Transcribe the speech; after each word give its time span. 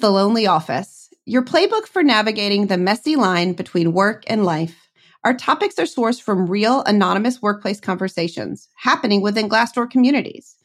is 0.00 0.02
The 0.02 0.10
Lonely 0.10 0.46
Office, 0.46 1.10
your 1.26 1.42
playbook 1.42 1.86
for 1.86 2.02
navigating 2.02 2.68
the 2.68 2.78
messy 2.78 3.16
line 3.16 3.52
between 3.52 3.92
work 3.92 4.24
and 4.28 4.46
life. 4.46 4.88
Our 5.24 5.34
topics 5.34 5.78
are 5.78 5.82
sourced 5.82 6.22
from 6.22 6.46
real, 6.46 6.82
anonymous 6.84 7.42
workplace 7.42 7.80
conversations 7.80 8.66
happening 8.76 9.20
within 9.20 9.46
Glassdoor 9.46 9.90
communities. 9.90 10.56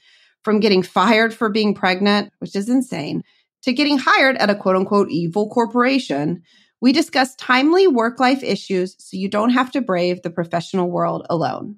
From 0.44 0.62
getting 0.62 0.82
fired 0.82 1.34
for 1.34 1.50
being 1.50 1.74
pregnant, 1.74 2.32
which 2.40 2.56
is 2.56 2.70
insane, 2.70 3.24
to 3.63 3.74
getting 3.74 3.98
hired 3.98 4.38
at 4.38 4.50
a 4.50 4.56
quote 4.56 4.78
unquote 4.78 5.09
evil 5.09 5.49
corporation, 5.49 6.41
we 6.79 6.93
discuss 6.93 7.36
timely 7.36 7.88
work 7.88 8.21
life 8.21 8.41
issues 8.41 8.95
so 8.99 9.17
you 9.17 9.27
don't 9.27 9.49
have 9.49 9.70
to 9.71 9.81
brave 9.81 10.21
the 10.21 10.29
professional 10.29 10.89
world 10.89 11.27
alone. 11.29 11.77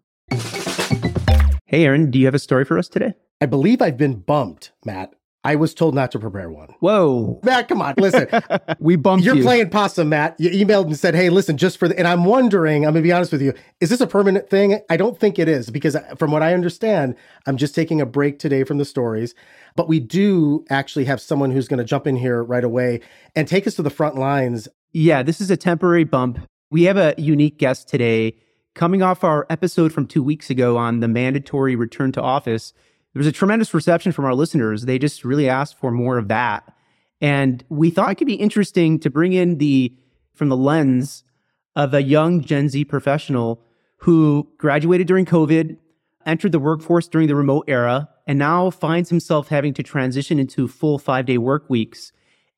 Hey, 1.65 1.85
Aaron, 1.85 2.11
do 2.11 2.19
you 2.19 2.25
have 2.25 2.35
a 2.35 2.39
story 2.39 2.65
for 2.65 2.77
us 2.77 2.87
today? 2.87 3.13
I 3.41 3.47
believe 3.47 3.81
I've 3.81 3.97
been 3.97 4.19
bumped, 4.19 4.73
Matt. 4.85 5.15
I 5.47 5.55
was 5.55 5.73
told 5.73 5.95
not 5.95 6.11
to 6.11 6.19
prepare 6.19 6.51
one. 6.51 6.75
Whoa. 6.81 7.39
Matt, 7.41 7.69
come 7.69 7.81
on, 7.81 7.93
listen. 7.97 8.27
we 8.81 8.97
bumped 8.97 9.23
You're 9.23 9.37
you. 9.37 9.43
playing 9.43 9.69
possum, 9.69 10.09
Matt. 10.09 10.35
You 10.37 10.49
emailed 10.49 10.87
and 10.87 10.99
said, 10.99 11.15
hey, 11.15 11.29
listen, 11.29 11.55
just 11.55 11.77
for 11.77 11.87
the, 11.87 11.97
and 11.97 12.05
I'm 12.05 12.25
wondering, 12.25 12.85
I'm 12.85 12.91
going 12.91 13.01
to 13.01 13.07
be 13.07 13.13
honest 13.13 13.31
with 13.31 13.41
you, 13.41 13.53
is 13.79 13.89
this 13.89 14.01
a 14.01 14.07
permanent 14.07 14.49
thing? 14.49 14.81
I 14.89 14.97
don't 14.97 15.17
think 15.17 15.39
it 15.39 15.47
is 15.47 15.69
because 15.69 15.95
uh, 15.95 16.15
from 16.17 16.31
what 16.31 16.43
I 16.43 16.53
understand, 16.53 17.15
I'm 17.45 17.55
just 17.55 17.73
taking 17.73 18.01
a 18.01 18.05
break 18.05 18.39
today 18.39 18.65
from 18.65 18.77
the 18.77 18.83
stories. 18.83 19.35
But 19.77 19.87
we 19.87 20.01
do 20.01 20.65
actually 20.69 21.05
have 21.05 21.21
someone 21.21 21.51
who's 21.51 21.69
going 21.69 21.77
to 21.77 21.85
jump 21.85 22.07
in 22.07 22.17
here 22.17 22.43
right 22.43 22.65
away 22.65 22.99
and 23.33 23.47
take 23.47 23.65
us 23.67 23.75
to 23.75 23.81
the 23.81 23.89
front 23.89 24.15
lines. 24.17 24.67
Yeah, 24.91 25.23
this 25.23 25.39
is 25.39 25.49
a 25.49 25.55
temporary 25.55 26.03
bump. 26.03 26.39
We 26.71 26.83
have 26.83 26.97
a 26.97 27.15
unique 27.17 27.57
guest 27.57 27.87
today 27.87 28.35
coming 28.75 29.01
off 29.01 29.23
our 29.23 29.47
episode 29.49 29.93
from 29.93 30.07
two 30.07 30.21
weeks 30.21 30.49
ago 30.49 30.75
on 30.75 30.99
the 30.99 31.07
mandatory 31.07 31.77
return 31.77 32.11
to 32.11 32.21
office 32.21 32.73
there 33.17 33.21
was 33.21 33.27
a 33.27 33.31
tremendous 33.31 33.73
reception 33.73 34.11
from 34.11 34.25
our 34.25 34.35
listeners. 34.35 34.83
They 34.83 34.99
just 34.99 35.25
really 35.25 35.49
asked 35.49 35.79
for 35.79 35.89
more 35.89 36.19
of 36.19 36.27
that. 36.27 36.71
And 37.19 37.63
we 37.67 37.89
thought 37.89 38.11
it 38.11 38.15
could 38.15 38.27
be 38.27 38.35
interesting 38.35 38.99
to 38.99 39.09
bring 39.09 39.33
in 39.33 39.57
the, 39.57 39.91
from 40.35 40.49
the 40.49 40.55
lens 40.55 41.23
of 41.75 41.95
a 41.95 42.03
young 42.03 42.41
Gen 42.41 42.69
Z 42.69 42.85
professional 42.85 43.59
who 44.01 44.47
graduated 44.59 45.07
during 45.07 45.25
COVID, 45.25 45.77
entered 46.27 46.51
the 46.51 46.59
workforce 46.59 47.07
during 47.07 47.27
the 47.27 47.33
remote 47.33 47.65
era, 47.67 48.07
and 48.27 48.37
now 48.37 48.69
finds 48.69 49.09
himself 49.09 49.47
having 49.47 49.73
to 49.73 49.81
transition 49.81 50.37
into 50.37 50.67
full 50.67 50.99
five 50.99 51.25
day 51.25 51.39
work 51.39 51.67
weeks. 51.71 52.11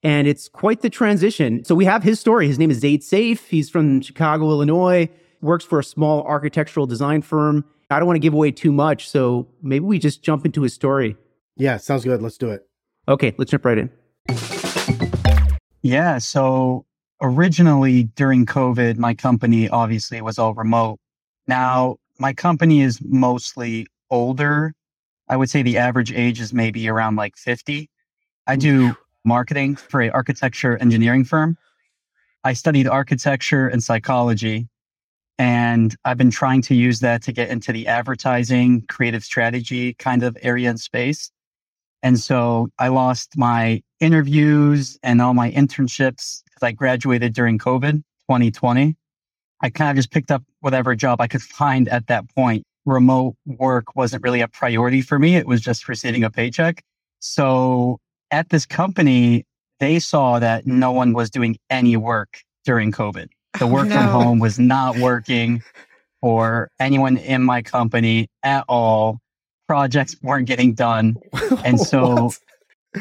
And 0.03 0.27
it's 0.27 0.49
quite 0.49 0.81
the 0.81 0.89
transition. 0.89 1.63
So 1.63 1.73
we 1.73 1.85
have 1.85 2.03
his 2.03 2.19
story. 2.19 2.47
His 2.47 2.59
name 2.59 2.69
is 2.69 2.80
Zaid 2.80 3.02
Safe. 3.02 3.47
He's 3.47 3.69
from 3.69 4.02
Chicago, 4.02 4.49
Illinois, 4.49 5.07
works 5.39 5.63
for 5.63 5.80
a 5.80 5.85
small 5.85 6.21
architectural 6.23 6.85
design 6.85 7.21
firm. 7.21 7.63
I 7.91 7.97
don't 7.97 8.05
want 8.05 8.17
to 8.17 8.21
give 8.21 8.33
away 8.33 8.51
too 8.51 8.71
much, 8.71 9.09
so 9.09 9.47
maybe 9.63 9.83
we 9.83 9.97
just 9.97 10.21
jump 10.21 10.45
into 10.45 10.61
his 10.61 10.73
story. 10.73 11.17
Yeah, 11.55 11.77
sounds 11.77 12.03
good. 12.03 12.21
Let's 12.21 12.37
do 12.37 12.51
it. 12.51 12.67
Okay, 13.07 13.33
let's 13.37 13.49
jump 13.49 13.65
right 13.65 13.79
in. 13.79 13.89
Yeah, 15.81 16.19
so 16.19 16.85
originally 17.21 18.03
during 18.03 18.45
COVID, 18.45 18.97
my 18.97 19.15
company 19.15 19.67
obviously 19.69 20.21
was 20.21 20.37
all 20.37 20.53
remote. 20.53 20.99
Now, 21.47 21.97
my 22.19 22.31
company 22.31 22.81
is 22.81 22.99
mostly 23.01 23.87
older. 24.11 24.73
I 25.27 25.37
would 25.37 25.49
say 25.49 25.63
the 25.63 25.77
average 25.77 26.11
age 26.11 26.39
is 26.39 26.53
maybe 26.53 26.87
around 26.87 27.15
like 27.15 27.37
50. 27.37 27.89
I 28.45 28.55
do 28.55 28.95
marketing 29.25 29.77
for 29.77 30.01
an 30.01 30.11
architecture 30.11 30.77
engineering 30.77 31.23
firm. 31.23 31.57
I 32.43 32.53
studied 32.53 32.87
architecture 32.87 33.67
and 33.67 33.83
psychology 33.83 34.67
and 35.39 35.95
I've 36.03 36.17
been 36.17 36.31
trying 36.31 36.61
to 36.63 36.75
use 36.75 36.99
that 36.99 37.23
to 37.23 37.31
get 37.31 37.49
into 37.49 37.71
the 37.71 37.87
advertising, 37.87 38.81
creative 38.89 39.23
strategy 39.23 39.93
kind 39.93 40.21
of 40.21 40.37
area 40.41 40.69
and 40.69 40.79
space. 40.79 41.31
And 42.03 42.19
so 42.19 42.67
I 42.77 42.89
lost 42.89 43.37
my 43.37 43.81
interviews 44.01 44.99
and 45.01 45.21
all 45.21 45.33
my 45.33 45.49
internships 45.51 46.43
because 46.43 46.61
I 46.61 46.73
graduated 46.73 47.33
during 47.33 47.57
COVID 47.57 47.93
2020. 48.29 48.95
I 49.61 49.69
kind 49.69 49.89
of 49.89 49.95
just 49.95 50.11
picked 50.11 50.29
up 50.29 50.43
whatever 50.59 50.93
job 50.93 51.21
I 51.21 51.27
could 51.27 51.41
find 51.41 51.87
at 51.87 52.07
that 52.07 52.29
point. 52.35 52.64
Remote 52.85 53.35
work 53.45 53.95
wasn't 53.95 54.23
really 54.23 54.41
a 54.41 54.47
priority 54.49 55.02
for 55.02 55.19
me. 55.19 55.37
It 55.37 55.47
was 55.47 55.61
just 55.61 55.87
receiving 55.87 56.23
a 56.23 56.30
paycheck. 56.30 56.81
So 57.19 57.99
at 58.30 58.49
this 58.49 58.65
company, 58.65 59.45
they 59.80 59.99
saw 59.99 60.39
that 60.39 60.67
no 60.67 60.91
one 60.91 61.14
was 61.14 61.30
doing 61.30 61.58
any 61.69 61.95
work 61.95 62.41
during 62.65 62.91
COVID. 62.91 63.30
The 63.58 63.67
work 63.67 63.87
no. 63.87 63.95
from 63.95 64.08
home 64.08 64.39
was 64.39 64.60
not 64.60 64.98
working 64.98 65.64
for 66.21 66.70
anyone 66.80 67.17
in 67.17 67.43
my 67.43 67.61
company 67.61 68.30
at 68.43 68.65
all. 68.67 69.20
Projects 69.67 70.15
weren't 70.21 70.48
getting 70.48 70.73
done. 70.73 71.15
And 71.65 71.80
so, 71.92 72.32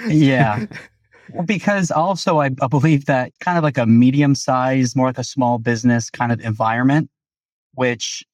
yeah. 0.06 0.66
Because 1.44 1.90
also, 1.90 2.40
I, 2.40 2.50
I 2.62 2.66
believe 2.68 3.06
that 3.06 3.32
kind 3.40 3.58
of 3.58 3.64
like 3.64 3.78
a 3.78 3.86
medium 3.86 4.34
sized, 4.34 4.96
more 4.96 5.08
like 5.08 5.18
a 5.18 5.24
small 5.24 5.58
business 5.58 6.08
kind 6.08 6.32
of 6.32 6.40
environment, 6.40 7.10
which 7.74 8.24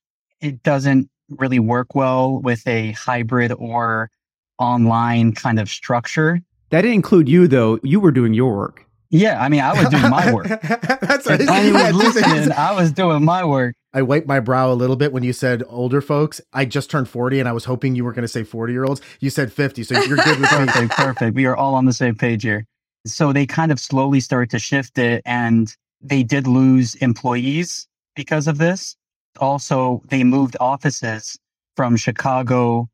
it 0.41 0.63
doesn't 0.63 1.11
really 1.29 1.59
work 1.59 1.95
well 1.95 2.41
with 2.41 2.67
a 2.67 2.93
hybrid 2.93 3.53
or 3.53 4.11
online 4.59 5.33
kind 5.33 5.59
of 5.59 5.69
structure. 5.69 6.41
That 6.71 6.83
didn't 6.83 6.95
include 6.95 7.29
you, 7.29 7.49
though. 7.49 7.79
You 7.83 8.01
were 8.01 8.13
doing 8.13 8.35
your 8.35 8.55
work. 8.57 8.84
Yeah, 9.15 9.41
I 9.41 9.49
mean, 9.49 9.61
I 9.61 9.81
was 9.81 9.89
doing 9.91 10.11
my 10.11 10.33
work. 10.35 10.49
That's 10.49 11.29
right. 11.29 11.41
Anyone 11.41 11.95
listening, 11.97 12.51
I 12.51 12.73
was 12.73 12.91
doing 12.91 13.25
my 13.25 13.45
work. 13.45 13.77
I 13.93 14.03
wiped 14.03 14.27
my 14.27 14.41
brow 14.41 14.73
a 14.73 14.75
little 14.75 14.97
bit 14.97 15.13
when 15.13 15.23
you 15.23 15.33
said 15.33 15.63
older 15.69 16.01
folks. 16.01 16.41
I 16.53 16.65
just 16.65 16.91
turned 16.91 17.09
40 17.09 17.39
and 17.39 17.49
I 17.49 17.53
was 17.53 17.65
hoping 17.65 17.95
you 17.95 18.05
were 18.05 18.13
going 18.13 18.23
to 18.23 18.29
say 18.29 18.43
40 18.43 18.73
year 18.73 18.85
olds. 18.85 19.01
You 19.21 19.31
said 19.31 19.53
50, 19.53 19.85
so 19.85 20.03
you're 20.03 20.17
good 20.17 20.41
with 20.41 20.51
perfect. 20.51 20.91
Perfect. 20.91 21.37
We 21.37 21.47
are 21.47 21.55
all 21.55 21.77
on 21.77 21.85
the 21.85 21.93
same 21.93 22.17
page 22.17 22.43
here. 22.43 22.67
So 23.07 23.33
they 23.33 23.47
kind 23.47 23.71
of 23.71 23.79
slowly 23.79 24.19
started 24.19 24.51
to 24.51 24.59
shift 24.59 24.99
it 24.99 25.23
and 25.25 25.73
they 26.01 26.25
did 26.25 26.49
lose 26.49 26.97
employees 26.97 27.87
because 28.17 28.49
of 28.49 28.59
this. 28.59 28.97
Also, 29.39 30.03
they 30.09 30.25
moved 30.25 30.57
offices 30.59 31.39
from 31.77 31.97
Chicago 31.97 32.89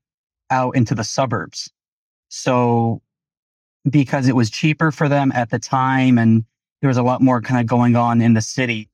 out 0.50 0.76
into 0.76 0.94
the 0.94 1.04
suburbs. 1.04 1.70
So 2.28 3.00
because 3.88 4.28
it 4.28 4.36
was 4.36 4.50
cheaper 4.50 4.91
for 4.91 5.08
them 5.08 5.32
at 5.34 5.50
the 5.50 5.58
time 5.58 6.18
and 6.18 6.44
there 6.80 6.88
was 6.88 6.96
a 6.96 7.02
lot 7.02 7.20
more 7.20 7.41
kind 7.41 7.60
of 7.60 7.66
going 7.66 7.96
on 7.96 8.20
in 8.20 8.34
the 8.34 8.42
city. 8.42 8.88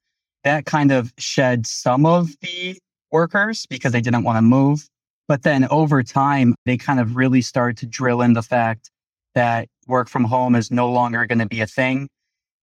That 0.44 0.64
kind 0.64 0.92
of 0.92 1.12
shed 1.18 1.66
some 1.66 2.06
of 2.06 2.30
the 2.40 2.78
workers 3.10 3.66
because 3.66 3.92
they 3.92 4.00
didn't 4.00 4.24
want 4.24 4.36
to 4.36 4.42
move. 4.42 4.88
But 5.28 5.42
then 5.42 5.66
over 5.70 6.02
time, 6.02 6.54
they 6.66 6.76
kind 6.76 7.00
of 7.00 7.16
really 7.16 7.40
started 7.40 7.76
to 7.78 7.86
drill 7.86 8.22
in 8.22 8.34
the 8.34 8.42
fact 8.42 8.90
that 9.34 9.68
work 9.88 10.08
from 10.08 10.24
home 10.24 10.54
is 10.54 10.70
no 10.70 10.90
longer 10.90 11.26
going 11.26 11.40
to 11.40 11.46
be 11.46 11.60
a 11.60 11.66
thing. 11.66 12.08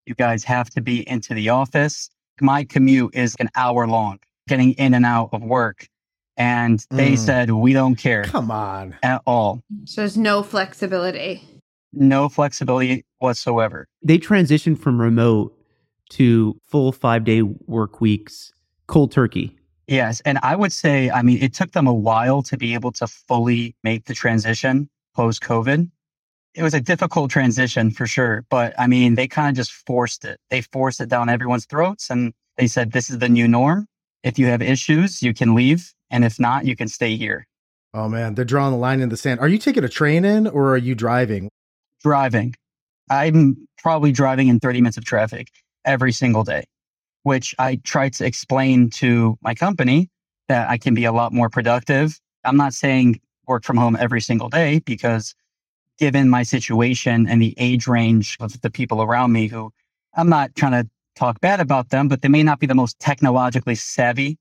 You 0.06 0.16
guys 0.16 0.44
have 0.46 0.70
to 0.72 0.82
be 0.82 1.08
into 1.08 1.34
the 1.34 1.50
office. 1.50 2.10
My 2.42 2.64
commute 2.64 3.16
is 3.16 3.36
an 3.40 3.50
hour 3.56 3.88
long 3.88 4.20
getting 4.48 4.74
in 4.74 4.94
and 4.94 5.06
out 5.06 5.30
of 5.32 5.42
work. 5.42 5.88
And 6.36 6.84
they 6.90 7.12
mm. 7.12 7.18
said, 7.18 7.52
we 7.52 7.74
don't 7.74 7.96
care. 7.96 8.24
Come 8.24 8.50
on. 8.50 8.96
At 9.04 9.22
all. 9.26 9.62
So 9.86 10.02
there's 10.02 10.18
no 10.18 10.42
flexibility 10.42 11.53
no 11.94 12.30
flexibility 12.30 13.06
whatsoever. 13.20 13.88
They 14.02 14.18
transitioned 14.18 14.80
from 14.80 15.00
remote 15.00 15.58
to 16.12 16.60
full 16.64 16.92
five 16.92 17.24
day 17.24 17.42
work 17.42 18.02
weeks, 18.02 18.52
cold 18.88 19.12
turkey. 19.12 19.58
Yes. 19.88 20.22
And 20.22 20.40
I 20.44 20.56
would 20.56 20.72
say, 20.72 21.10
I 21.10 21.22
mean, 21.22 21.42
it 21.42 21.54
took 21.54 21.72
them 21.72 21.88
a 21.88 21.94
while 21.94 22.42
to 22.44 22.58
be 22.58 22.74
able 22.74 22.92
to 22.94 23.08
fully 23.08 23.76
make 23.84 24.06
the 24.06 24.14
transition 24.14 24.90
post 25.16 25.42
COVID. 25.42 25.90
It 26.56 26.64
was 26.64 26.74
a 26.74 26.80
difficult 26.80 27.32
transition 27.32 27.92
for 27.92 28.06
sure. 28.08 28.46
But 28.50 28.74
I 28.80 28.88
mean, 28.88 29.16
they 29.16 29.28
kind 29.28 29.50
of 29.50 29.56
just 29.56 29.72
forced 29.72 30.24
it. 30.24 30.40
They 30.50 30.62
forced 30.62 31.02
it 31.02 31.10
down 31.10 31.30
everyone's 31.30 31.66
throats 31.66 32.10
and 32.10 32.34
they 32.58 32.68
said, 32.68 32.92
this 32.92 33.10
is 33.10 33.18
the 33.18 33.30
new 33.30 33.48
norm. 33.48 33.88
If 34.24 34.40
you 34.40 34.46
have 34.48 34.62
issues, 34.62 35.22
you 35.22 35.34
can 35.34 35.56
leave. 35.56 35.94
And 36.10 36.24
if 36.24 36.40
not, 36.40 36.66
you 36.66 36.76
can 36.76 36.88
stay 36.88 37.18
here. 37.18 37.48
Oh 37.94 38.08
man, 38.08 38.36
they're 38.36 38.46
drawing 38.46 38.72
the 38.72 38.78
line 38.78 39.02
in 39.02 39.10
the 39.10 39.18
sand. 39.18 39.40
Are 39.40 39.48
you 39.48 39.58
taking 39.58 39.84
a 39.84 39.90
train 39.90 40.26
in 40.26 40.48
or 40.48 40.74
are 40.74 40.78
you 40.78 40.96
driving? 40.96 41.50
Driving. 42.04 42.54
I'm 43.10 43.68
probably 43.78 44.12
driving 44.12 44.50
in 44.50 44.60
30 44.60 44.82
minutes 44.82 44.98
of 44.98 45.06
traffic 45.06 45.50
every 45.86 46.12
single 46.12 46.44
day, 46.44 46.66
which 47.24 47.56
I 47.58 47.78
try 47.84 48.10
to 48.10 48.26
explain 48.26 48.90
to 48.92 49.38
my 49.42 49.56
company 49.56 50.10
that 50.48 50.70
I 50.70 50.78
can 50.78 50.94
be 50.94 51.06
a 51.06 51.12
lot 51.12 51.34
more 51.34 51.50
productive. 51.50 52.20
I'm 52.44 52.58
not 52.58 52.74
saying 52.74 53.20
work 53.48 53.64
from 53.64 53.78
home 53.78 53.98
every 54.00 54.22
single 54.22 54.50
day 54.50 54.80
because 54.86 55.34
given 55.98 56.30
my 56.30 56.44
situation 56.44 57.28
and 57.28 57.42
the 57.42 57.54
age 57.58 57.88
range 57.88 58.38
of 58.40 58.60
the 58.62 58.70
people 58.70 59.02
around 59.02 59.32
me 59.32 59.48
who 59.48 59.72
I'm 60.16 60.30
not 60.30 60.56
trying 60.56 60.84
to 60.84 60.90
talk 61.16 61.40
bad 61.40 61.60
about 61.60 61.90
them, 61.90 62.08
but 62.08 62.22
they 62.22 62.28
may 62.28 62.44
not 62.44 62.60
be 62.60 62.68
the 62.68 62.76
most 62.76 63.00
technologically 63.00 63.76
savvy. 63.76 64.38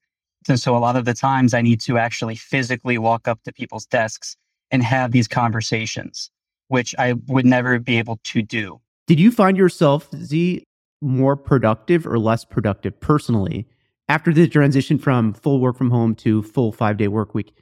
And 0.49 0.58
so 0.58 0.76
a 0.76 0.79
lot 0.79 0.97
of 0.97 1.05
the 1.05 1.15
times 1.15 1.55
I 1.55 1.62
need 1.62 1.81
to 1.82 1.99
actually 1.99 2.35
physically 2.37 2.99
walk 2.99 3.29
up 3.29 3.43
to 3.44 3.53
people's 3.53 3.87
desks 3.87 4.37
and 4.70 4.82
have 4.82 5.12
these 5.12 5.29
conversations 5.29 6.31
which 6.72 6.94
I 6.98 7.12
would 7.28 7.44
never 7.44 7.78
be 7.78 7.98
able 7.98 8.19
to 8.24 8.40
do. 8.40 8.80
Did 9.06 9.20
you 9.20 9.30
find 9.30 9.58
yourself, 9.58 10.08
Z, 10.16 10.64
more 11.02 11.36
productive 11.36 12.06
or 12.06 12.19
less 12.19 12.46
productive 12.46 12.98
personally 12.98 13.69
after 14.08 14.32
the 14.32 14.48
transition 14.48 14.98
from 14.98 15.34
full 15.34 15.60
work 15.60 15.76
from 15.76 15.90
home 15.90 16.14
to 16.14 16.42
full 16.42 16.72
five 16.72 16.96
day 16.96 17.08
work 17.08 17.34
week? 17.34 17.52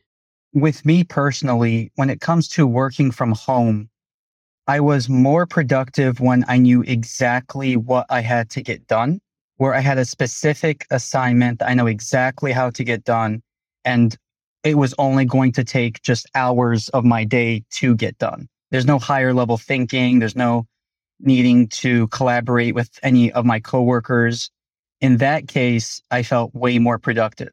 With 0.53 0.87
me 0.87 1.03
personally, 1.03 1.91
when 1.97 2.09
it 2.09 2.21
comes 2.21 2.47
to 2.51 2.69
working 2.69 3.11
from 3.11 3.33
home, 3.33 3.91
I 4.69 4.79
was 4.79 5.09
more 5.09 5.45
productive 5.45 6.21
when 6.21 6.45
I 6.47 6.59
knew 6.59 6.83
exactly 6.83 7.77
what 7.77 8.07
I 8.11 8.21
had 8.21 8.49
to 8.51 8.63
get 8.63 8.87
done, 8.87 9.21
where 9.57 9.75
I 9.75 9.81
had 9.81 9.99
a 9.99 10.05
specific 10.05 10.87
assignment. 10.93 11.65
I 11.65 11.75
know 11.75 11.89
exactly 11.89 12.53
how 12.53 12.71
to 12.71 12.85
get 12.85 13.03
done. 13.03 13.43
And 13.85 14.17
it 14.63 14.77
was 14.77 14.95
only 14.99 15.25
going 15.25 15.51
to 15.53 15.65
take 15.65 16.01
just 16.03 16.31
hours 16.37 16.89
of 16.91 17.05
my 17.05 17.25
day 17.25 17.65
to 17.71 17.97
get 17.97 18.17
done. 18.19 18.49
There's 18.71 18.87
no 18.87 18.99
higher 18.99 19.35
level 19.35 19.57
thinking. 19.57 20.19
There's 20.19 20.37
no 20.37 20.67
needing 21.19 21.69
to 21.69 22.09
collaborate 22.09 22.75
with 22.75 22.99
any 23.03 23.31
of 23.33 23.45
my 23.45 23.61
coworkers. 23.61 24.51
In 25.01 25.19
that 25.19 25.49
case, 25.49 26.01
I 26.11 26.23
felt 26.23 26.55
way 26.55 26.79
more 26.79 26.99
productive. 26.99 27.53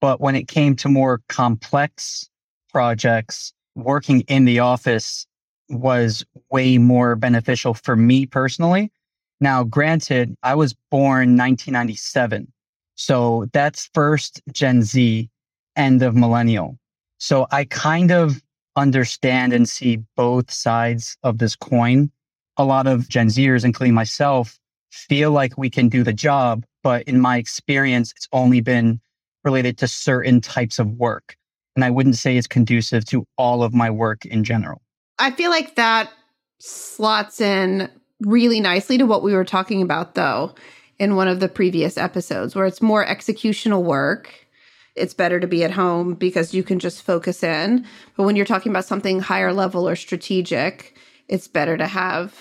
But 0.00 0.20
when 0.20 0.36
it 0.36 0.48
came 0.48 0.76
to 0.76 0.88
more 0.88 1.20
complex 1.28 2.28
projects, 2.70 3.52
working 3.74 4.20
in 4.22 4.44
the 4.44 4.58
office 4.58 5.26
was 5.68 6.24
way 6.50 6.78
more 6.78 7.16
beneficial 7.16 7.74
for 7.74 7.96
me 7.96 8.26
personally. 8.26 8.92
Now, 9.40 9.64
granted, 9.64 10.36
I 10.42 10.54
was 10.54 10.74
born 10.90 11.36
1997. 11.36 12.52
So 12.94 13.46
that's 13.52 13.90
first 13.92 14.40
Gen 14.52 14.82
Z, 14.82 15.28
end 15.74 16.02
of 16.02 16.14
millennial. 16.14 16.78
So 17.18 17.46
I 17.50 17.64
kind 17.64 18.10
of 18.10 18.42
understand 18.76 19.52
and 19.52 19.68
see 19.68 19.98
both 20.16 20.50
sides 20.50 21.16
of 21.22 21.38
this 21.38 21.56
coin. 21.56 22.10
A 22.56 22.64
lot 22.64 22.86
of 22.86 23.08
Gen 23.08 23.28
Zers, 23.28 23.64
including 23.64 23.94
myself, 23.94 24.58
feel 24.90 25.30
like 25.32 25.58
we 25.58 25.68
can 25.68 25.88
do 25.88 26.02
the 26.02 26.12
job. 26.12 26.64
But 26.82 27.02
in 27.04 27.20
my 27.20 27.38
experience, 27.38 28.12
it's 28.16 28.28
only 28.32 28.60
been 28.60 29.00
related 29.44 29.78
to 29.78 29.88
certain 29.88 30.40
types 30.40 30.78
of 30.78 30.88
work. 30.92 31.36
And 31.74 31.84
I 31.84 31.90
wouldn't 31.90 32.16
say 32.16 32.36
it's 32.36 32.46
conducive 32.46 33.04
to 33.06 33.26
all 33.36 33.62
of 33.62 33.74
my 33.74 33.90
work 33.90 34.24
in 34.24 34.44
general. 34.44 34.80
I 35.18 35.30
feel 35.30 35.50
like 35.50 35.74
that 35.76 36.10
slots 36.58 37.40
in 37.40 37.90
really 38.20 38.60
nicely 38.60 38.96
to 38.98 39.04
what 39.04 39.22
we 39.22 39.34
were 39.34 39.44
talking 39.44 39.82
about, 39.82 40.14
though, 40.14 40.54
in 40.98 41.16
one 41.16 41.28
of 41.28 41.40
the 41.40 41.48
previous 41.48 41.98
episodes, 41.98 42.54
where 42.54 42.66
it's 42.66 42.80
more 42.80 43.04
executional 43.04 43.82
work. 43.82 44.45
It's 44.96 45.14
better 45.14 45.38
to 45.40 45.46
be 45.46 45.62
at 45.62 45.70
home 45.70 46.14
because 46.14 46.54
you 46.54 46.62
can 46.62 46.78
just 46.78 47.02
focus 47.02 47.42
in. 47.42 47.86
But 48.16 48.24
when 48.24 48.36
you're 48.36 48.46
talking 48.46 48.70
about 48.72 48.84
something 48.86 49.20
higher 49.20 49.52
level 49.52 49.88
or 49.88 49.96
strategic, 49.96 50.96
it's 51.28 51.48
better 51.48 51.76
to 51.76 51.86
have 51.86 52.34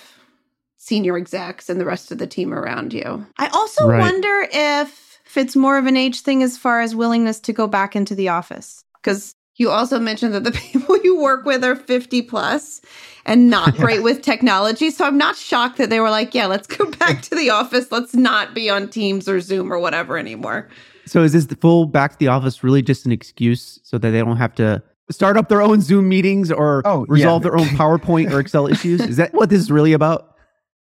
senior 0.78 1.18
execs 1.18 1.70
and 1.70 1.80
the 1.82 1.86
rest 1.86 2.12
of 2.12 2.18
the 2.18 2.28
team 2.28 2.54
around 2.54 2.94
you. 2.94 3.26
I 3.38 3.48
also 3.48 3.88
Right. 3.88 4.00
wonder 4.00 4.48
if, 4.52 5.20
if 5.26 5.38
it's 5.38 5.56
more 5.56 5.78
of 5.78 5.88
an 5.88 5.98
age 5.98 6.22
thing 6.22 6.44
as 6.44 6.58
far 6.58 6.82
as 6.82 6.96
willingness 6.96 7.40
to 7.42 7.54
go 7.54 7.68
back 7.68 7.96
into 7.96 8.14
the 8.16 8.30
office. 8.30 8.84
Because 9.02 9.34
you 9.56 9.70
also 9.70 10.00
mentioned 10.00 10.34
that 10.34 10.44
the 10.44 10.52
people 10.72 10.98
you 11.04 11.20
work 11.20 11.46
with 11.46 11.64
are 11.64 11.76
50 11.76 12.22
plus 12.24 12.82
and 13.26 13.50
not 13.50 13.76
great 13.78 14.04
with 14.04 14.22
technology. 14.22 14.92
So 14.92 15.06
I'm 15.06 15.18
not 15.18 15.36
shocked 15.36 15.78
that 15.80 15.90
they 15.90 16.00
were 16.00 16.12
like, 16.12 16.36
yeah, 16.36 16.46
let's 16.46 16.68
go 16.68 16.90
back 17.00 17.22
to 17.24 17.36
the 17.36 17.50
office. 17.50 17.92
Let's 17.92 18.14
not 18.14 18.54
be 18.54 18.70
on 18.70 18.88
Teams 18.90 19.28
or 19.28 19.42
Zoom 19.42 19.74
or 19.74 19.80
whatever 19.80 20.18
anymore. 20.18 20.70
So 21.06 21.22
is 21.24 21.34
this 21.34 21.46
the 21.46 21.56
full 21.56 21.86
back 21.86 22.14
to 22.14 22.18
the 22.18 22.28
office 22.30 22.64
really 22.64 22.82
just 22.82 23.06
an 23.06 23.12
excuse 23.12 23.80
so 23.84 23.98
that 23.98 24.10
they 24.12 24.20
don't 24.20 24.38
have 24.38 24.56
to 24.56 24.82
start 25.12 25.38
up 25.38 25.50
their 25.50 25.62
own 25.62 25.82
Zoom 25.82 26.10
meetings 26.10 26.52
or 26.52 26.82
Oh, 26.86 27.06
resolve 27.08 27.44
yeah. 27.44 27.50
their 27.52 27.58
own 27.60 27.68
PowerPoint 27.78 28.32
or 28.32 28.40
Excel 28.40 28.68
issues? 28.68 29.02
Is 29.02 29.18
that 29.18 29.34
what 29.34 29.50
this 29.50 29.60
is 29.62 29.72
really 29.72 29.94
about? 29.94 30.32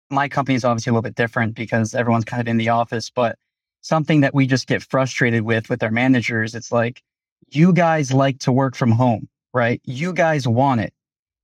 my 0.09 0.27
company 0.27 0.55
is 0.57 0.65
obviously 0.65 0.89
a 0.89 0.93
little 0.93 1.01
bit 1.03 1.15
different 1.15 1.55
because 1.55 1.95
everyone's 1.95 2.25
kind 2.25 2.41
of 2.41 2.47
in 2.49 2.57
the 2.57 2.67
office, 2.67 3.09
but 3.09 3.37
something 3.79 4.19
that 4.19 4.35
we 4.35 4.45
just 4.45 4.67
get 4.67 4.83
frustrated 4.83 5.43
with 5.43 5.69
with 5.69 5.81
our 5.81 5.89
managers, 5.89 6.53
it's 6.53 6.69
like, 6.69 7.01
you 7.51 7.71
guys 7.71 8.11
like 8.11 8.37
to 8.39 8.51
work 8.51 8.75
from 8.75 8.91
home, 8.91 9.29
right? 9.53 9.79
You 9.85 10.11
guys 10.11 10.45
want 10.45 10.81
it, 10.81 10.93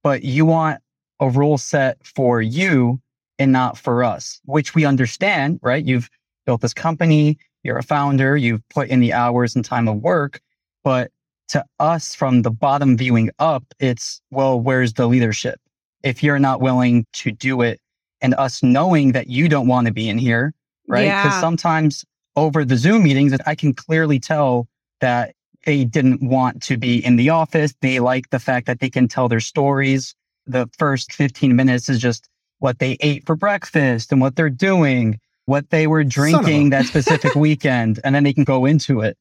but 0.03 0.23
you 0.23 0.45
want 0.45 0.81
a 1.21 1.29
rule 1.29 1.57
set 1.57 2.05
for 2.05 2.41
you 2.41 2.99
and 3.39 3.53
not 3.53 3.77
for 3.77 4.03
us, 4.03 4.41
which 4.43 4.75
we 4.75 4.83
understand, 4.83 5.61
right? 5.63 5.85
You've 5.85 6.09
built 6.45 6.59
this 6.59 6.73
company, 6.73 7.37
you're 7.63 7.77
a 7.77 7.83
founder, 7.83 8.37
you've 8.37 8.67
put 8.69 8.89
in 8.89 8.99
the 8.99 9.13
hours 9.13 9.55
and 9.55 9.63
time 9.63 9.87
of 9.87 9.97
work, 9.97 10.39
but 10.83 11.11
to 11.49 11.63
us 11.79 12.13
from 12.13 12.41
the 12.41 12.51
bottom 12.51 12.97
viewing 12.97 13.29
up, 13.39 13.63
it's, 13.79 14.21
well, 14.31 14.59
where's 14.59 14.93
the 14.93 15.07
leadership? 15.07 15.59
If 16.03 16.21
you're 16.23 16.39
not 16.39 16.61
willing 16.61 17.05
to 17.13 17.31
do 17.31 17.61
it 17.61 17.79
and 18.21 18.33
us 18.35 18.61
knowing 18.63 19.13
that 19.13 19.27
you 19.27 19.47
don't 19.47 19.67
want 19.67 19.87
to 19.87 19.93
be 19.93 20.09
in 20.09 20.17
here, 20.17 20.53
right? 20.87 21.09
Because 21.15 21.33
Yeah. 21.35 21.39
sometimes 21.41 22.05
over 22.35 22.65
the 22.65 22.77
Zoom 22.77 23.03
meetings, 23.03 23.33
I 23.45 23.55
can 23.55 23.73
clearly 23.73 24.19
tell 24.19 24.67
that 24.99 25.33
they 25.65 25.83
didn't 25.85 26.21
want 26.21 26.61
to 26.63 26.77
be 26.77 27.03
in 27.03 27.15
the 27.15 27.29
office. 27.29 27.73
They 27.81 27.99
like 27.99 28.29
the 28.29 28.39
fact 28.39 28.67
that 28.67 28.79
they 28.79 28.89
can 28.89 29.07
tell 29.07 29.27
their 29.27 29.39
stories. 29.39 30.15
The 30.45 30.69
first 30.77 31.13
15 31.13 31.55
minutes 31.55 31.89
is 31.89 31.99
just 31.99 32.29
what 32.59 32.79
they 32.79 32.97
ate 33.01 33.25
for 33.25 33.35
breakfast 33.35 34.11
and 34.11 34.21
what 34.21 34.35
they're 34.35 34.49
doing, 34.49 35.19
what 35.47 35.69
they 35.71 35.87
were 35.87 36.03
Son 36.03 36.05
of 36.05 36.11
a- 36.11 36.43
drinking 36.43 36.69
that 36.69 36.85
specific 36.93 37.33
weekend, 37.33 37.99
and 38.03 38.13
then 38.13 38.23
they 38.23 38.33
can 38.33 38.43
go 38.43 38.65
into 38.65 39.01
it. 39.01 39.17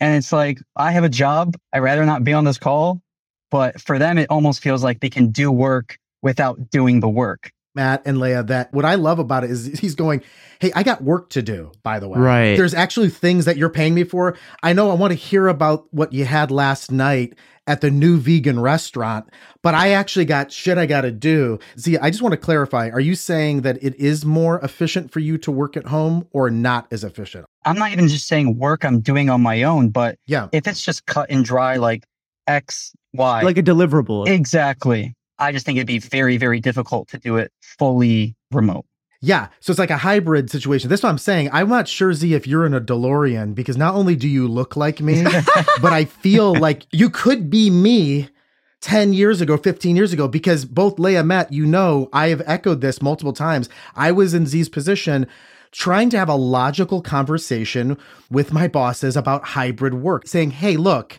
And 0.00 0.16
it's 0.16 0.32
like, 0.32 0.60
I 0.74 0.90
have 0.92 1.04
a 1.04 1.08
job. 1.08 1.56
I'd 1.72 1.78
rather 1.80 2.04
not 2.04 2.24
be 2.24 2.32
on 2.32 2.44
this 2.44 2.58
call. 2.58 3.00
But 3.50 3.80
for 3.80 3.98
them, 3.98 4.18
it 4.18 4.28
almost 4.30 4.60
feels 4.60 4.82
like 4.84 5.00
they 5.00 5.08
can 5.08 5.28
do 5.30 5.50
work 5.50 5.98
without 6.22 6.70
doing 6.70 7.00
the 7.00 7.08
work. 7.08 7.52
Matt 7.74 8.02
and 8.04 8.18
Leia, 8.18 8.46
that 8.48 8.72
what 8.72 8.84
I 8.84 8.94
love 8.96 9.18
about 9.18 9.44
it 9.44 9.50
is 9.50 9.78
he's 9.78 9.94
going, 9.94 10.22
Hey, 10.60 10.72
I 10.74 10.82
got 10.82 11.02
work 11.02 11.30
to 11.30 11.42
do, 11.42 11.70
by 11.82 11.98
the 12.00 12.08
way. 12.08 12.18
Right. 12.18 12.56
There's 12.56 12.74
actually 12.74 13.10
things 13.10 13.44
that 13.44 13.56
you're 13.56 13.68
paying 13.70 13.94
me 13.94 14.04
for. 14.04 14.36
I 14.62 14.72
know 14.72 14.90
I 14.90 14.94
want 14.94 15.12
to 15.12 15.14
hear 15.14 15.46
about 15.48 15.86
what 15.92 16.12
you 16.12 16.24
had 16.24 16.50
last 16.50 16.90
night 16.90 17.34
at 17.68 17.80
the 17.82 17.90
new 17.90 18.16
vegan 18.16 18.58
restaurant, 18.58 19.28
but 19.62 19.74
I 19.74 19.90
actually 19.90 20.24
got 20.24 20.50
shit 20.50 20.78
I 20.78 20.86
got 20.86 21.02
to 21.02 21.10
do. 21.12 21.58
See, 21.76 21.98
I 21.98 22.08
just 22.10 22.22
want 22.22 22.32
to 22.32 22.38
clarify. 22.38 22.88
Are 22.88 22.98
you 22.98 23.14
saying 23.14 23.60
that 23.60 23.76
it 23.84 23.94
is 23.96 24.24
more 24.24 24.58
efficient 24.60 25.12
for 25.12 25.20
you 25.20 25.36
to 25.38 25.52
work 25.52 25.76
at 25.76 25.86
home 25.86 26.26
or 26.32 26.48
not 26.50 26.88
as 26.90 27.04
efficient? 27.04 27.44
I'm 27.66 27.76
not 27.78 27.92
even 27.92 28.08
just 28.08 28.26
saying 28.26 28.56
work 28.58 28.84
I'm 28.86 29.00
doing 29.00 29.28
on 29.28 29.42
my 29.42 29.62
own, 29.64 29.90
but 29.90 30.18
Yeah. 30.26 30.48
if 30.52 30.66
it's 30.66 30.80
just 30.82 31.04
cut 31.06 31.28
and 31.30 31.44
dry, 31.44 31.76
like 31.76 32.04
X, 32.46 32.92
Y, 33.12 33.42
Like 33.42 33.58
a 33.58 33.62
deliverable. 33.62 34.26
exactly. 34.26 35.14
I 35.38 35.52
just 35.52 35.64
think 35.64 35.76
it'd 35.76 35.86
be 35.86 35.98
very, 35.98 36.36
very 36.36 36.60
difficult 36.60 37.08
to 37.08 37.18
do 37.18 37.36
it 37.36 37.52
fully 37.60 38.36
remote. 38.50 38.86
Yeah. 39.20 39.48
So 39.60 39.72
it's 39.72 39.78
like 39.78 39.90
a 39.90 39.96
hybrid 39.96 40.50
situation. 40.50 40.88
That's 40.88 41.02
what 41.02 41.08
I'm 41.08 41.18
saying. 41.18 41.50
I'm 41.52 41.68
not 41.68 41.88
sure, 41.88 42.12
Z, 42.12 42.34
if 42.34 42.46
you're 42.46 42.64
in 42.64 42.74
a 42.74 42.80
DeLorean 42.80 43.54
because 43.54 43.76
not 43.76 43.94
only 43.94 44.14
do 44.14 44.28
you 44.28 44.46
look 44.46 44.76
like 44.76 45.00
me, 45.00 45.24
but 45.82 45.92
I 45.92 46.04
feel 46.04 46.54
like 46.54 46.86
you 46.92 47.10
could 47.10 47.50
be 47.50 47.68
me 47.68 48.28
10 48.80 49.12
years 49.12 49.40
ago, 49.40 49.56
15 49.56 49.96
years 49.96 50.12
ago, 50.12 50.28
because 50.28 50.64
both 50.64 50.96
Leia 50.96 51.26
Matt, 51.26 51.52
you 51.52 51.66
know, 51.66 52.08
I 52.12 52.28
have 52.28 52.42
echoed 52.46 52.80
this 52.80 53.02
multiple 53.02 53.32
times. 53.32 53.68
I 53.96 54.12
was 54.12 54.34
in 54.34 54.46
Z's 54.46 54.68
position 54.68 55.26
trying 55.72 56.10
to 56.10 56.18
have 56.18 56.28
a 56.28 56.34
logical 56.34 57.02
conversation 57.02 57.98
with 58.30 58.52
my 58.52 58.68
bosses 58.68 59.16
about 59.16 59.44
hybrid 59.44 59.94
work, 59.94 60.28
saying, 60.28 60.52
hey, 60.52 60.76
look, 60.76 61.18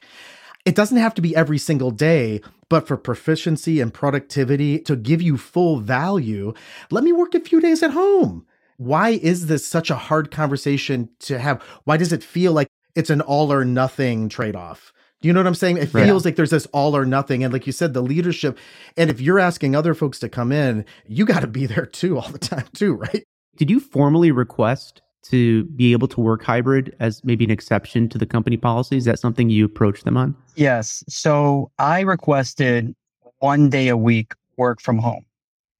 it 0.66 0.74
doesn't 0.74 0.98
have 0.98 1.14
to 1.16 1.22
be 1.22 1.36
every 1.36 1.58
single 1.58 1.92
day, 1.92 2.42
but 2.70 2.88
for 2.88 2.98
proficiency 2.98 3.82
and 3.82 3.94
productivity 3.94 4.80
to 4.80 4.96
give 4.96 5.22
you 5.22 5.38
full 5.38 5.80
value, 5.80 6.54
let 6.92 7.04
me 7.04 7.12
work 7.12 7.36
a 7.36 7.40
few 7.40 7.60
days 7.60 7.84
at 7.84 7.92
home. 7.92 8.46
Why 8.78 9.20
is 9.22 9.48
this 9.48 9.66
such 9.66 9.90
a 9.90 9.96
hard 9.96 10.32
conversation 10.32 11.10
to 11.22 11.40
have? 11.40 11.62
Why 11.84 11.98
does 11.98 12.14
it 12.14 12.24
feel 12.24 12.54
like 12.54 12.70
it's 12.96 13.10
an 13.10 13.22
all 13.22 13.52
or 13.52 13.66
nothing 13.66 14.30
trade 14.30 14.56
off? 14.56 14.94
Do 15.22 15.28
you 15.28 15.34
know 15.34 15.42
what 15.42 15.48
I'm 15.48 15.56
saying? 15.56 15.78
It 15.78 15.90
feels 15.90 16.24
like 16.24 16.38
there's 16.38 16.52
this 16.52 16.66
all 16.68 16.96
or 16.96 17.06
nothing. 17.06 17.44
And 17.44 17.52
like 17.52 17.68
you 17.68 17.74
said, 17.74 17.94
the 17.94 18.02
leadership, 18.02 18.58
and 18.96 19.10
if 19.10 19.20
you're 19.20 19.38
asking 19.40 19.76
other 19.76 19.94
folks 19.94 20.18
to 20.20 20.30
come 20.30 20.54
in, 20.54 20.86
you 21.08 21.26
got 21.26 21.42
to 21.42 21.48
be 21.48 21.66
there 21.66 21.86
too 21.86 22.18
all 22.18 22.30
the 22.30 22.40
time, 22.40 22.68
too, 22.74 22.94
right? 22.94 23.26
Did 23.58 23.70
you 23.70 23.82
formally 23.82 24.32
request 24.32 25.02
to 25.24 25.66
be 25.66 25.92
able 25.92 26.08
to 26.08 26.22
work 26.22 26.44
hybrid 26.44 26.96
as 27.00 27.24
maybe 27.24 27.46
an 27.46 27.52
exception 27.52 28.10
to 28.10 28.18
the 28.18 28.26
company 28.26 28.58
policy? 28.58 28.98
Is 28.98 29.06
that 29.06 29.20
something 29.20 29.50
you 29.50 29.66
approached 29.66 30.06
them 30.06 30.18
on? 30.18 30.36
Yes. 30.56 31.04
So 31.08 31.72
I 31.80 32.02
requested 32.02 32.96
one 33.40 33.70
day 33.70 33.88
a 33.88 33.98
week 33.98 34.34
work 34.58 34.82
from 34.82 34.98
home. 34.98 35.26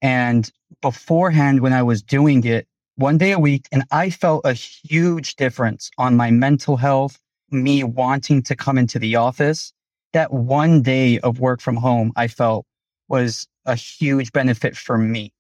And 0.02 0.50
beforehand, 0.82 1.62
when 1.62 1.74
I 1.74 1.84
was 1.84 2.02
doing 2.02 2.44
it, 2.46 2.68
one 2.96 3.18
day 3.18 3.32
a 3.32 3.40
week, 3.40 3.68
and 3.72 3.84
I 3.92 4.10
felt 4.10 4.46
a 4.46 4.54
huge 4.54 5.36
difference 5.36 5.90
on 5.98 6.18
my 6.18 6.32
mental 6.32 6.78
health, 6.78 7.18
me 7.52 7.84
wanting 7.84 8.44
to 8.44 8.56
come 8.56 8.78
into 8.78 9.00
the 9.00 9.16
office. 9.16 9.74
That 10.14 10.34
one 10.34 10.82
day 10.82 11.20
of 11.20 11.40
work 11.40 11.62
from 11.62 11.76
home, 11.76 12.12
I 12.16 12.28
felt 12.28 12.66
was 13.10 13.48
a 13.66 13.76
huge 13.76 14.32
benefit 14.32 14.76
for 14.76 14.98
me. 14.98 15.32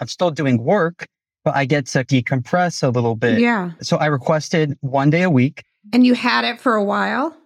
I'm 0.00 0.08
still 0.08 0.30
doing 0.30 0.62
work, 0.62 1.06
but 1.44 1.54
I 1.54 1.64
get 1.66 1.86
to 1.88 2.04
decompress 2.04 2.82
a 2.82 2.88
little 2.88 3.14
bit. 3.16 3.40
Yeah. 3.40 3.72
So 3.82 3.96
I 3.98 4.06
requested 4.06 4.76
one 4.80 5.10
day 5.10 5.22
a 5.22 5.30
week. 5.30 5.64
And 5.92 6.06
you 6.06 6.14
had 6.14 6.44
it 6.44 6.60
for 6.60 6.74
a 6.74 6.82
while 6.84 7.36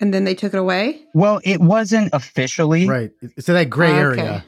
and 0.00 0.12
then 0.14 0.24
they 0.24 0.34
took 0.34 0.54
it 0.54 0.58
away? 0.58 1.02
Well, 1.14 1.40
it 1.44 1.60
wasn't 1.60 2.10
officially. 2.12 2.86
Right. 2.88 3.10
It's 3.22 3.48
in 3.48 3.54
that 3.54 3.70
gray 3.70 3.88
Okay. 3.90 4.20
area. 4.20 4.44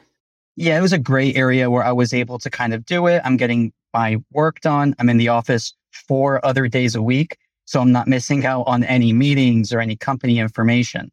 yeah, 0.55 0.77
it 0.77 0.81
was 0.81 0.93
a 0.93 0.99
gray 0.99 1.33
area 1.33 1.69
where 1.69 1.83
I 1.83 1.91
was 1.91 2.13
able 2.13 2.37
to 2.39 2.49
kind 2.49 2.73
of 2.73 2.85
do 2.85 3.07
it. 3.07 3.21
I'm 3.25 3.37
getting 3.37 3.73
my 3.93 4.17
work 4.31 4.61
done. 4.61 4.95
I'm 4.99 5.09
in 5.09 5.17
the 5.17 5.27
office 5.29 5.73
four 6.07 6.43
other 6.45 6.67
days 6.67 6.95
a 6.95 7.01
week. 7.01 7.37
So 7.65 7.79
I'm 7.81 7.91
not 7.91 8.07
missing 8.07 8.45
out 8.45 8.63
on 8.63 8.83
any 8.83 9.11
meetings 9.13 9.73
or 9.73 9.79
any 9.79 9.95
company 9.95 10.39
information. 10.39 11.11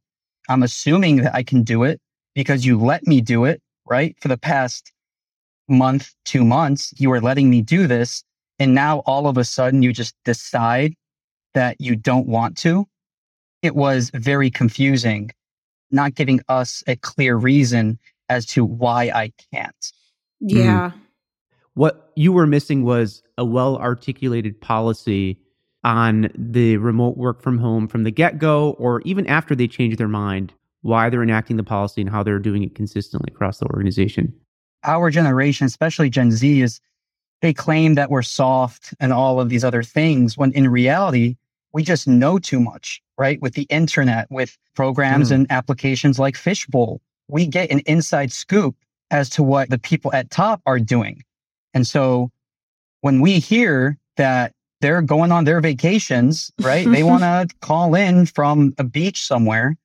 I'm 0.48 0.62
assuming 0.62 1.16
that 1.16 1.34
I 1.34 1.42
can 1.42 1.62
do 1.62 1.82
it 1.84 2.00
because 2.34 2.64
you 2.64 2.78
let 2.78 3.06
me 3.06 3.20
do 3.20 3.44
it, 3.44 3.60
right? 3.88 4.16
For 4.20 4.28
the 4.28 4.38
past 4.38 4.92
month, 5.68 6.14
two 6.24 6.44
months, 6.44 6.92
you 6.98 7.10
were 7.10 7.20
letting 7.20 7.50
me 7.50 7.62
do 7.62 7.86
this. 7.86 8.24
And 8.58 8.74
now 8.74 9.00
all 9.00 9.28
of 9.28 9.36
a 9.36 9.44
sudden 9.44 9.82
you 9.82 9.92
just 9.92 10.14
decide 10.24 10.94
that 11.54 11.80
you 11.80 11.96
don't 11.96 12.26
want 12.26 12.56
to. 12.58 12.86
It 13.62 13.74
was 13.74 14.10
very 14.14 14.50
confusing, 14.50 15.30
not 15.90 16.14
giving 16.14 16.40
us 16.48 16.82
a 16.86 16.96
clear 16.96 17.36
reason 17.36 17.98
as 18.28 18.46
to 18.46 18.64
why 18.64 19.10
I 19.14 19.32
can't. 19.52 19.92
Hmm. 20.40 20.56
Yeah. 20.56 20.90
What 21.74 22.10
you 22.16 22.32
were 22.32 22.46
missing 22.46 22.84
was 22.84 23.22
a 23.36 23.44
well 23.44 23.76
articulated 23.76 24.60
policy 24.60 25.38
on 25.84 26.28
the 26.34 26.76
remote 26.78 27.16
work 27.16 27.40
from 27.40 27.58
home 27.58 27.86
from 27.86 28.02
the 28.02 28.10
get 28.10 28.38
go, 28.38 28.72
or 28.72 29.00
even 29.02 29.26
after 29.26 29.54
they 29.54 29.68
change 29.68 29.96
their 29.96 30.08
mind, 30.08 30.52
why 30.82 31.08
they're 31.08 31.22
enacting 31.22 31.56
the 31.56 31.62
policy 31.62 32.00
and 32.00 32.10
how 32.10 32.22
they're 32.22 32.38
doing 32.38 32.64
it 32.64 32.74
consistently 32.74 33.32
across 33.32 33.58
the 33.58 33.66
organization. 33.66 34.34
Our 34.84 35.10
generation, 35.10 35.66
especially 35.66 36.10
Gen 36.10 36.30
Z, 36.30 36.60
is 36.62 36.80
they 37.42 37.52
claim 37.52 37.94
that 37.94 38.10
we're 38.10 38.22
soft 38.22 38.94
and 39.00 39.12
all 39.12 39.40
of 39.40 39.48
these 39.48 39.64
other 39.64 39.82
things 39.82 40.36
when 40.36 40.52
in 40.52 40.68
reality, 40.68 41.36
we 41.72 41.82
just 41.82 42.08
know 42.08 42.38
too 42.38 42.58
much, 42.60 43.00
right? 43.16 43.40
With 43.40 43.54
the 43.54 43.66
internet, 43.70 44.26
with 44.30 44.56
programs 44.74 45.30
Mm. 45.30 45.34
and 45.34 45.46
applications 45.52 46.18
like 46.18 46.36
Fishbowl, 46.36 47.00
we 47.28 47.46
get 47.46 47.70
an 47.70 47.80
inside 47.80 48.32
scoop 48.32 48.74
as 49.10 49.28
to 49.30 49.42
what 49.42 49.70
the 49.70 49.78
people 49.78 50.12
at 50.12 50.30
top 50.30 50.60
are 50.66 50.78
doing. 50.78 51.22
And 51.74 51.86
so 51.86 52.30
when 53.02 53.20
we 53.20 53.38
hear 53.38 53.96
that 54.16 54.52
they're 54.80 55.02
going 55.02 55.32
on 55.32 55.44
their 55.44 55.60
vacations, 55.60 56.50
right? 56.60 56.86
they 56.88 57.02
want 57.12 57.22
to 57.22 57.48
call 57.60 57.94
in 57.94 58.26
from 58.26 58.74
a 58.78 58.84
beach 58.84 59.24
somewhere. 59.26 59.76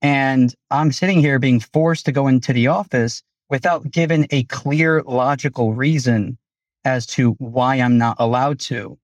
And 0.00 0.54
I'm 0.70 0.92
sitting 0.92 1.20
here 1.20 1.38
being 1.38 1.60
forced 1.60 2.04
to 2.06 2.12
go 2.12 2.26
into 2.28 2.52
the 2.52 2.68
office 2.68 3.22
without 3.50 3.90
given 3.90 4.26
a 4.30 4.44
clear, 4.44 5.02
logical 5.02 5.74
reason 5.74 6.38
as 6.84 7.06
to 7.06 7.32
why 7.32 7.76
I'm 7.76 7.98
not 7.98 8.16
allowed 8.18 8.60
to. 8.60 8.98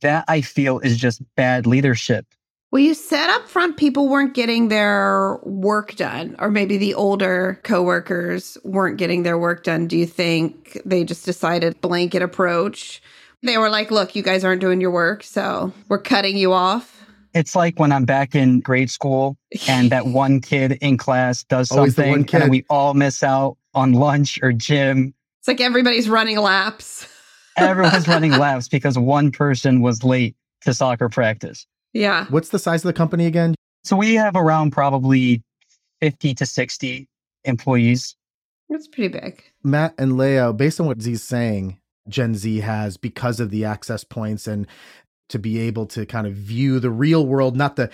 That 0.00 0.24
I 0.28 0.42
feel 0.42 0.78
is 0.78 0.96
just 0.96 1.22
bad 1.34 1.66
leadership. 1.66 2.26
Well, 2.70 2.82
you 2.82 2.92
said 2.94 3.30
up 3.30 3.48
front 3.48 3.78
people 3.78 4.08
weren't 4.08 4.34
getting 4.34 4.68
their 4.68 5.38
work 5.42 5.96
done, 5.96 6.36
or 6.38 6.50
maybe 6.50 6.76
the 6.76 6.94
older 6.94 7.60
coworkers 7.64 8.58
weren't 8.62 8.98
getting 8.98 9.22
their 9.22 9.38
work 9.38 9.64
done. 9.64 9.86
Do 9.86 9.96
you 9.96 10.06
think 10.06 10.78
they 10.84 11.02
just 11.02 11.24
decided 11.24 11.80
blanket 11.80 12.20
approach? 12.22 13.02
They 13.42 13.56
were 13.56 13.70
like, 13.70 13.90
look, 13.90 14.14
you 14.14 14.22
guys 14.22 14.44
aren't 14.44 14.60
doing 14.60 14.80
your 14.82 14.90
work, 14.90 15.22
so 15.22 15.72
we're 15.88 15.98
cutting 15.98 16.36
you 16.36 16.52
off. 16.52 17.06
It's 17.34 17.56
like 17.56 17.78
when 17.78 17.90
I'm 17.90 18.04
back 18.04 18.34
in 18.34 18.60
grade 18.60 18.90
school 18.90 19.38
and 19.66 19.90
that 19.90 20.06
one 20.08 20.40
kid 20.40 20.72
in 20.80 20.98
class 20.98 21.44
does 21.44 21.70
Always 21.70 21.94
the 21.94 22.02
something 22.02 22.10
one 22.10 22.18
and 22.20 22.28
kid. 22.28 22.42
then 22.42 22.50
we 22.50 22.64
all 22.68 22.94
miss 22.94 23.22
out 23.22 23.56
on 23.74 23.92
lunch 23.92 24.38
or 24.42 24.52
gym. 24.52 25.14
It's 25.40 25.48
like 25.48 25.60
everybody's 25.60 26.08
running 26.08 26.38
laps. 26.38 27.06
Everyone's 27.56 28.08
running 28.08 28.32
laps 28.32 28.68
because 28.68 28.98
one 28.98 29.30
person 29.30 29.80
was 29.80 30.04
late 30.04 30.36
to 30.62 30.74
soccer 30.74 31.08
practice. 31.08 31.66
Yeah. 31.92 32.26
What's 32.26 32.50
the 32.50 32.58
size 32.58 32.84
of 32.84 32.88
the 32.88 32.92
company 32.92 33.26
again? 33.26 33.54
So 33.84 33.96
we 33.96 34.14
have 34.14 34.36
around 34.36 34.72
probably 34.72 35.42
50 36.00 36.34
to 36.34 36.46
60 36.46 37.08
employees. 37.44 38.16
That's 38.68 38.88
pretty 38.88 39.08
big. 39.08 39.42
Matt 39.62 39.94
and 39.98 40.16
Leo, 40.16 40.52
based 40.52 40.80
on 40.80 40.86
what 40.86 41.00
Z's 41.00 41.22
saying, 41.22 41.78
Gen 42.08 42.34
Z 42.34 42.60
has 42.60 42.96
because 42.96 43.40
of 43.40 43.50
the 43.50 43.64
access 43.64 44.04
points 44.04 44.46
and 44.46 44.66
to 45.28 45.38
be 45.38 45.58
able 45.60 45.86
to 45.86 46.06
kind 46.06 46.26
of 46.26 46.34
view 46.34 46.80
the 46.80 46.90
real 46.90 47.26
world, 47.26 47.56
not 47.56 47.76
the 47.76 47.90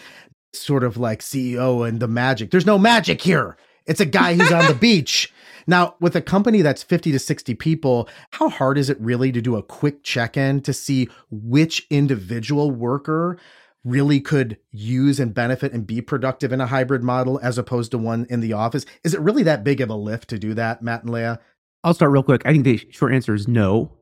sort 0.53 0.85
of 0.85 0.97
like 0.97 1.21
CEO 1.21 1.87
and 1.87 2.01
the 2.01 2.09
magic. 2.09 2.51
There's 2.51 2.67
no 2.67 2.79
magic 2.79 3.21
here. 3.21 3.57
It's 3.87 4.01
a 4.01 4.07
guy 4.07 4.35
who's 4.35 4.53
on 4.53 4.67
the 4.67 4.75
beach. 4.81 5.33
Now, 5.67 5.95
with 6.01 6.15
a 6.15 6.21
company 6.21 6.63
that's 6.63 6.83
50 6.83 7.13
to 7.13 7.19
60 7.19 7.55
people, 7.55 8.09
how 8.33 8.49
hard 8.49 8.77
is 8.77 8.91
it 8.91 9.01
really 9.01 9.33
to 9.33 9.41
do 9.41 9.57
a 9.57 9.63
quick 9.63 10.03
check 10.03 10.37
in 10.37 10.61
to 10.63 10.73
see 10.73 11.09
which 11.31 11.87
individual 11.91 12.71
worker 12.71 13.39
really 13.83 14.21
could 14.21 14.59
use 14.71 15.21
and 15.21 15.35
benefit 15.35 15.73
and 15.73 15.87
be 15.87 16.01
productive 16.01 16.53
in 16.53 16.61
a 16.61 16.67
hybrid 16.67 17.03
model 17.03 17.39
as 17.43 17.59
opposed 17.59 17.91
to 17.93 17.99
one 17.99 18.27
in 18.29 18.41
the 18.41 18.53
office? 18.53 18.85
Is 19.05 19.15
it 19.15 19.21
really 19.21 19.43
that 19.45 19.65
big 19.65 19.81
of 19.81 19.91
a 19.91 19.95
lift 19.95 20.29
to 20.31 20.39
do 20.39 20.55
that, 20.55 20.83
Matt 20.83 21.03
and 21.03 21.13
Leah? 21.13 21.41
I'll 21.83 21.95
start 21.95 22.11
real 22.11 22.23
quick. 22.23 22.43
I 22.47 22.53
think 22.53 22.65
the 22.65 22.79
short 22.91 23.13
answer 23.13 23.35
is 23.35 23.47
no. 23.47 23.93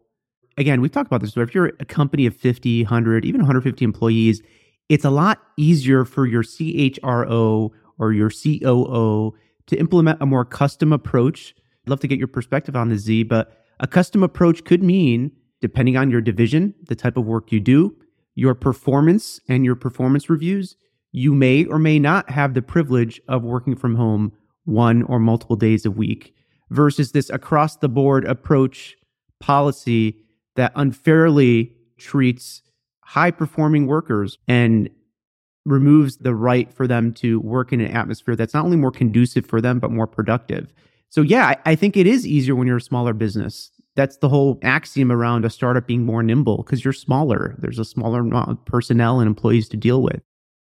Again, 0.57 0.81
we've 0.81 0.93
talked 0.93 1.09
about 1.09 1.21
this. 1.21 1.33
But 1.33 1.43
if 1.43 1.55
you're 1.55 1.73
a 1.81 1.85
company 1.85 2.27
of 2.27 2.37
50, 2.37 2.85
100, 2.85 3.25
even 3.25 3.41
150 3.41 3.85
employees, 3.85 4.43
it's 4.89 5.05
a 5.05 5.11
lot 5.11 5.41
easier 5.57 6.05
for 6.05 6.27
your 6.27 6.43
CHRO 6.43 7.71
or 7.99 8.12
your 8.12 8.31
COO 8.31 9.35
to 9.66 9.76
implement 9.76 10.21
a 10.21 10.26
more 10.26 10.45
custom 10.45 10.92
approach. 10.92 11.54
I'd 11.85 11.90
love 11.90 12.00
to 12.00 12.09
get 12.09 12.19
your 12.19 12.28
perspective 12.28 12.76
on 12.76 12.88
this, 12.88 13.02
Z, 13.02 13.25
but 13.25 13.64
a 13.81 13.87
custom 13.87 14.23
approach 14.23 14.64
could 14.64 14.83
mean, 14.83 15.33
depending 15.61 15.97
on 15.97 16.11
your 16.11 16.21
division, 16.21 16.75
the 16.88 16.95
type 16.95 17.16
of 17.16 17.25
work 17.25 17.52
you 17.52 17.61
do, 17.61 17.97
your 18.35 18.54
performance 18.54 19.40
and 19.49 19.64
your 19.64 19.75
performance 19.75 20.31
reviews, 20.31 20.76
you 21.12 21.35
may 21.35 21.64
or 21.64 21.78
may 21.78 21.99
not 21.99 22.31
have 22.31 22.54
the 22.54 22.62
privilege 22.62 23.21
of 23.28 23.42
working 23.42 23.76
from 23.76 23.97
home 23.97 24.33
one 24.64 25.02
or 25.02 25.19
multiple 25.19 25.57
days 25.57 25.85
a 25.85 25.90
week 25.90 26.35
versus 26.71 27.12
this 27.12 27.28
across 27.31 27.76
the 27.76 27.88
board 27.88 28.25
approach 28.25 28.97
policy 29.40 30.16
that 30.57 30.73
unfairly 30.75 31.73
treats 31.99 32.62
high 33.00 33.31
performing 33.31 33.87
workers 33.87 34.38
and 34.49 34.88
removes 35.64 36.16
the 36.16 36.35
right 36.35 36.73
for 36.73 36.87
them 36.87 37.12
to 37.14 37.40
work 37.40 37.73
in 37.73 37.81
an 37.81 37.90
atmosphere 37.90 38.35
that's 38.35 38.54
not 38.54 38.64
only 38.64 38.76
more 38.76 38.90
conducive 38.90 39.47
for 39.47 39.61
them, 39.61 39.78
but 39.78 39.90
more 39.90 40.07
productive. 40.07 40.73
So, 41.09 41.23
yeah, 41.23 41.49
I, 41.49 41.73
I 41.73 41.75
think 41.75 41.97
it 41.97 42.07
is 42.07 42.26
easier 42.26 42.54
when 42.54 42.66
you're 42.66 42.78
a 42.78 42.81
smaller 42.81 43.12
business. 43.12 43.71
That's 43.95 44.16
the 44.16 44.28
whole 44.28 44.59
axiom 44.62 45.12
around 45.12 45.45
a 45.45 45.50
startup 45.50 45.87
being 45.87 46.07
more 46.07 46.23
nimble 46.23 46.59
because 46.59 46.85
you're 46.85 46.92
smaller. 46.95 47.54
There's 47.59 47.78
a 47.78 47.85
smaller 47.85 48.21
amount 48.21 48.50
of 48.50 48.64
personnel 48.64 49.21
and 49.21 49.28
employees 49.28 49.69
to 49.69 49.76
deal 49.76 50.02
with. 50.02 50.23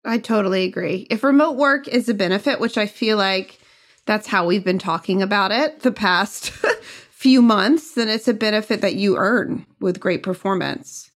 I 0.04 0.18
totally 0.18 0.64
agree. 0.64 1.06
If 1.10 1.22
remote 1.22 1.56
work 1.56 1.86
is 1.86 2.08
a 2.08 2.14
benefit, 2.14 2.58
which 2.58 2.78
I 2.78 2.86
feel 2.86 3.18
like 3.18 3.58
that's 4.06 4.26
how 4.26 4.46
we've 4.46 4.64
been 4.64 4.78
talking 4.78 5.20
about 5.20 5.52
it 5.52 5.80
the 5.80 5.92
past 5.92 6.50
few 7.10 7.42
months, 7.42 7.92
then 7.92 8.08
it's 8.08 8.28
a 8.28 8.34
benefit 8.34 8.80
that 8.80 8.94
you 8.94 9.18
earn 9.18 9.66
with 9.78 10.00
great 10.00 10.22
performance. 10.22 11.10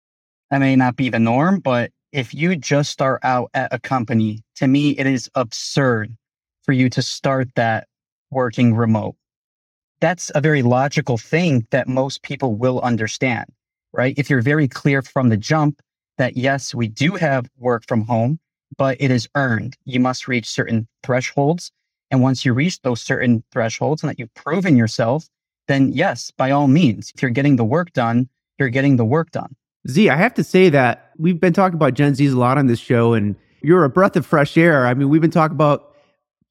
That 0.50 0.58
may 0.58 0.76
not 0.76 0.96
be 0.96 1.10
the 1.10 1.18
norm, 1.18 1.60
but 1.60 1.92
if 2.12 2.34
you 2.34 2.56
just 2.56 2.90
start 2.90 3.20
out 3.22 3.50
at 3.54 3.72
a 3.72 3.78
company, 3.78 4.42
to 4.56 4.66
me, 4.66 4.90
it 4.90 5.06
is 5.06 5.30
absurd 5.34 6.16
for 6.62 6.72
you 6.72 6.88
to 6.90 7.02
start 7.02 7.48
that 7.54 7.86
working 8.30 8.74
remote. 8.74 9.16
That's 10.00 10.30
a 10.34 10.40
very 10.40 10.62
logical 10.62 11.18
thing 11.18 11.66
that 11.70 11.88
most 11.88 12.22
people 12.22 12.54
will 12.54 12.80
understand, 12.80 13.46
right? 13.92 14.14
If 14.16 14.30
you're 14.30 14.42
very 14.42 14.66
clear 14.66 15.02
from 15.02 15.28
the 15.28 15.36
jump 15.36 15.80
that 16.18 16.36
yes, 16.36 16.74
we 16.74 16.88
do 16.88 17.14
have 17.14 17.48
work 17.58 17.84
from 17.86 18.02
home, 18.02 18.40
but 18.76 18.96
it 19.00 19.10
is 19.10 19.28
earned. 19.34 19.76
You 19.84 20.00
must 20.00 20.28
reach 20.28 20.48
certain 20.48 20.88
thresholds. 21.02 21.70
And 22.10 22.22
once 22.22 22.44
you 22.44 22.52
reach 22.52 22.80
those 22.82 23.00
certain 23.00 23.44
thresholds 23.52 24.02
and 24.02 24.10
that 24.10 24.18
you've 24.18 24.34
proven 24.34 24.76
yourself, 24.76 25.28
then 25.68 25.92
yes, 25.92 26.32
by 26.36 26.50
all 26.50 26.66
means, 26.66 27.12
if 27.14 27.22
you're 27.22 27.30
getting 27.30 27.56
the 27.56 27.64
work 27.64 27.92
done, 27.92 28.28
you're 28.58 28.68
getting 28.68 28.96
the 28.96 29.04
work 29.04 29.30
done. 29.30 29.54
Z, 29.88 30.10
I 30.10 30.16
have 30.16 30.34
to 30.34 30.44
say 30.44 30.68
that 30.70 31.10
we've 31.18 31.40
been 31.40 31.52
talking 31.52 31.75
about 31.76 31.94
Gen 31.94 32.12
Zs 32.12 32.34
a 32.34 32.38
lot 32.38 32.58
on 32.58 32.66
this 32.66 32.78
show, 32.78 33.14
and 33.14 33.37
you're 33.62 33.84
a 33.84 33.88
breath 33.90 34.16
of 34.16 34.26
fresh 34.26 34.56
air. 34.58 34.87
I 34.87 34.94
mean, 34.94 35.08
we've 35.08 35.20
been 35.20 35.30
talking 35.30 35.54
about 35.54 35.94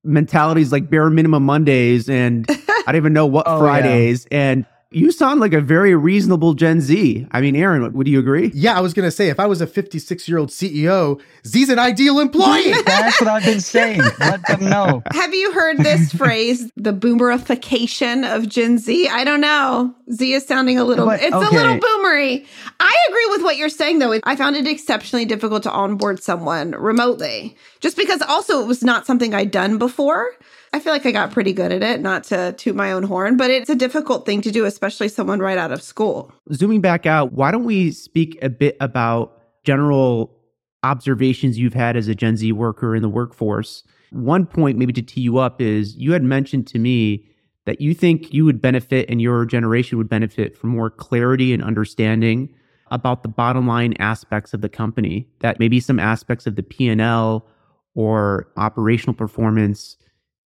mentalities 0.03 0.71
like 0.71 0.89
bare 0.89 1.09
minimum 1.09 1.43
Mondays 1.43 2.09
and 2.09 2.45
I 2.49 2.83
don't 2.87 2.95
even 2.95 3.13
know 3.13 3.25
what 3.25 3.45
Oh, 3.47 3.55
yeah. 3.55 3.59
Fridays. 3.59 4.25
And 4.31 4.65
you 4.91 5.11
sound 5.11 5.39
like 5.39 5.53
a 5.53 5.61
very 5.61 5.93
reasonable 5.93 6.55
Gen 6.55 6.81
Z. 6.81 7.27
I 7.31 7.41
mean, 7.41 7.55
Aaron, 7.55 7.93
would 7.93 8.07
you 8.07 8.17
agree? 8.17 8.49
Yeah, 8.55 8.75
I 8.75 8.81
was 8.81 8.95
going 8.95 9.05
to 9.05 9.11
say, 9.11 9.29
if 9.29 9.39
I 9.39 9.45
was 9.45 9.61
a 9.61 9.67
56 9.67 10.27
year 10.27 10.39
old 10.39 10.49
CEO, 10.49 11.21
Z's 11.45 11.69
an 11.69 11.77
ideal 11.77 12.19
employee. 12.19 12.73
That's 12.85 13.21
what 13.21 13.29
I've 13.29 13.45
been 13.45 13.61
saying. 13.61 14.01
Let 14.19 14.45
them 14.47 14.65
know. 14.65 15.03
Have 15.11 15.33
you 15.33 15.51
heard 15.51 15.77
this 15.77 16.11
phrase, 16.11 16.71
the 16.75 16.91
boomerification 16.91 18.35
of 18.35 18.49
Gen 18.49 18.79
Z? 18.79 19.07
I 19.07 19.23
don't 19.23 19.41
know. 19.41 19.93
Z 20.11 20.33
is 20.33 20.47
sounding 20.47 20.79
a 20.79 20.83
little, 20.83 21.05
But, 21.05 21.21
it's 21.21 21.35
a 21.35 21.37
little 21.37 21.77
boomery. 21.77 22.47
I 22.79 23.05
agree 23.09 23.27
with 23.29 23.43
what 23.43 23.57
you're 23.57 23.69
saying, 23.69 23.99
though. 23.99 24.19
I 24.23 24.35
found 24.35 24.55
it 24.55 24.67
exceptionally 24.67 25.25
difficult 25.25 25.61
to 25.63 25.71
onboard 25.71 26.23
someone 26.23 26.71
remotely, 26.71 27.55
just 27.79 27.95
because 27.95 28.23
also 28.23 28.61
it 28.61 28.67
was 28.67 28.83
not 28.83 29.05
something 29.05 29.35
I'd 29.35 29.51
done 29.51 29.77
before. 29.77 30.31
I 30.71 30.79
feel 30.79 30.93
like 30.93 31.05
I 31.05 31.11
got 31.11 31.31
pretty 31.31 31.53
good 31.53 31.71
at 31.71 31.81
it, 31.81 32.01
not 32.01 32.23
to 32.25 32.53
toot 32.53 32.75
my 32.75 32.91
own 32.91 33.03
horn, 33.03 33.37
but 33.37 33.49
it's 33.49 33.69
a 33.69 33.75
difficult 33.75 34.25
thing 34.25 34.41
to 34.41 34.51
do, 34.51 34.65
especially 34.65 35.07
someone 35.07 35.39
right 35.39 35.57
out 35.57 35.71
of 35.71 35.81
school. 35.81 36.31
Zooming 36.53 36.81
back 36.81 37.05
out, 37.05 37.33
why 37.33 37.51
don't 37.51 37.63
we 37.63 37.91
speak 37.91 38.37
a 38.41 38.49
bit 38.49 38.77
about 38.79 39.41
general 39.63 40.35
observations 40.83 41.57
you've 41.57 41.73
had 41.73 41.97
as 41.97 42.07
a 42.07 42.15
Gen 42.15 42.37
Z 42.37 42.51
worker 42.51 42.95
in 42.95 43.01
the 43.01 43.09
workforce? 43.09 43.83
One 44.11 44.45
point, 44.45 44.77
maybe 44.77 44.93
to 44.93 45.01
tee 45.01 45.21
you 45.21 45.37
up, 45.37 45.61
is 45.61 45.95
you 45.95 46.13
had 46.13 46.23
mentioned 46.23 46.67
to 46.67 46.79
me 46.79 47.25
that 47.65 47.81
you 47.81 47.93
think 47.93 48.33
you 48.33 48.45
would 48.45 48.61
benefit 48.61 49.09
and 49.09 49.21
your 49.21 49.45
generation 49.45 49.97
would 49.97 50.09
benefit 50.09 50.57
from 50.57 50.71
more 50.71 50.89
clarity 50.89 51.53
and 51.53 51.63
understanding 51.63 52.53
about 52.91 53.21
the 53.21 53.29
bottom 53.29 53.67
line 53.67 53.93
aspects 53.99 54.53
of 54.53 54.61
the 54.61 54.69
company 54.69 55.27
that 55.41 55.59
maybe 55.59 55.79
some 55.79 55.99
aspects 55.99 56.47
of 56.47 56.55
the 56.55 56.63
p&l 56.63 57.47
or 57.93 58.47
operational 58.57 59.13
performance 59.13 59.97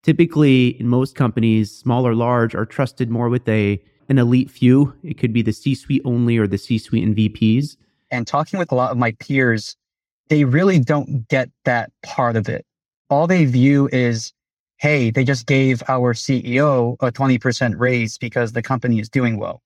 typically 0.04 0.80
in 0.80 0.88
most 0.88 1.16
companies 1.16 1.72
small 1.72 2.08
or 2.08 2.16
large 2.16 2.56
are 2.56 2.66
trusted 2.66 3.10
more 3.10 3.30
with 3.30 3.48
a 3.48 3.82
an 4.10 4.18
elite 4.18 4.52
few. 4.52 4.94
It 5.04 5.18
could 5.18 5.32
be 5.32 5.42
the 5.42 5.54
C 5.54 5.74
suite 5.74 6.02
only 6.04 6.38
or 6.38 6.46
the 6.46 6.58
C 6.58 6.78
suite 6.78 7.04
and 7.04 7.16
VPs. 7.16 7.78
And 8.12 8.28
talking 8.28 8.60
with 8.60 8.72
a 8.72 8.76
lot 8.76 8.92
of 8.92 8.98
my 8.98 9.14
peers, 9.14 9.78
they 10.28 10.44
really 10.44 10.80
don't 10.80 11.28
get 11.30 11.50
that 11.64 11.92
part 12.04 12.36
of 12.36 12.50
it. 12.50 12.66
All 13.10 13.26
they 13.26 13.46
view 13.46 13.90
is, 13.92 14.34
hey, 14.78 15.12
they 15.12 15.24
just 15.24 15.46
gave 15.46 15.82
our 15.88 16.14
CEO 16.14 16.98
a 17.00 17.12
20% 17.12 17.80
raise 17.80 18.18
because 18.18 18.52
the 18.52 18.62
company 18.62 19.00
is 19.00 19.10
doing 19.10 19.38
well. 19.38 19.62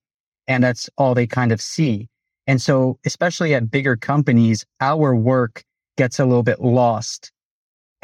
And 0.47 0.63
that's 0.63 0.89
all 0.97 1.15
they 1.15 1.25
kind 1.25 1.51
of 1.51 1.59
see. 1.59 2.07
And 2.45 2.61
so, 2.61 2.99
especially 3.05 3.55
at 3.55 3.71
bigger 3.71 3.95
companies, 3.95 4.63
our 4.79 5.15
work 5.15 5.63
gets 5.97 6.19
a 6.19 6.25
little 6.25 6.43
bit 6.43 6.61
lost 6.61 7.31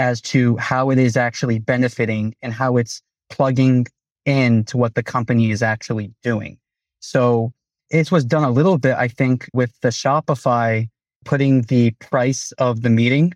as 0.02 0.20
to 0.20 0.58
how 0.58 0.90
it 0.90 0.98
is 0.98 1.16
actually 1.16 1.60
benefiting 1.60 2.34
and 2.42 2.52
how 2.52 2.76
it's 2.76 3.04
plugging 3.30 3.86
in 4.26 4.64
to 4.64 4.76
what 4.76 4.96
the 4.96 5.04
company 5.04 5.52
is 5.52 5.62
actually 5.62 6.12
doing. 6.24 6.58
So 7.02 7.54
it 7.92 8.12
was 8.12 8.26
done 8.26 8.44
a 8.44 8.50
little 8.50 8.80
bit, 8.80 8.96
I 8.96 9.08
think, 9.08 9.48
with 9.54 9.80
the 9.82 9.90
Shopify 9.90 10.90
putting 11.24 11.62
the 11.74 11.92
price 12.00 12.52
of 12.54 12.82
the 12.82 12.90
meeting 12.90 13.34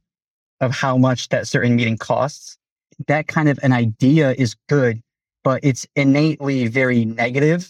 of 0.60 0.72
how 0.72 0.98
much 0.98 1.30
that 1.30 1.48
certain 1.48 1.76
meeting 1.76 2.00
costs. 2.00 2.58
That 3.08 3.28
kind 3.28 3.48
of 3.48 3.60
an 3.62 3.72
idea 3.72 4.32
is 4.32 4.56
good, 4.68 5.04
but 5.44 5.60
it's 5.64 5.86
innately 5.96 6.66
very 6.66 7.06
negative. 7.06 7.70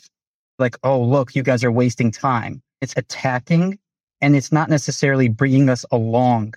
Like, 0.58 0.78
oh, 0.84 1.02
look, 1.02 1.36
you 1.36 1.44
guys 1.44 1.66
are 1.66 1.72
wasting 1.72 2.12
time. 2.12 2.62
It's 2.80 2.94
attacking 2.96 3.78
and 4.22 4.38
it's 4.38 4.54
not 4.54 4.70
necessarily 4.70 5.28
bringing 5.28 5.68
us 5.68 5.84
along 5.92 6.54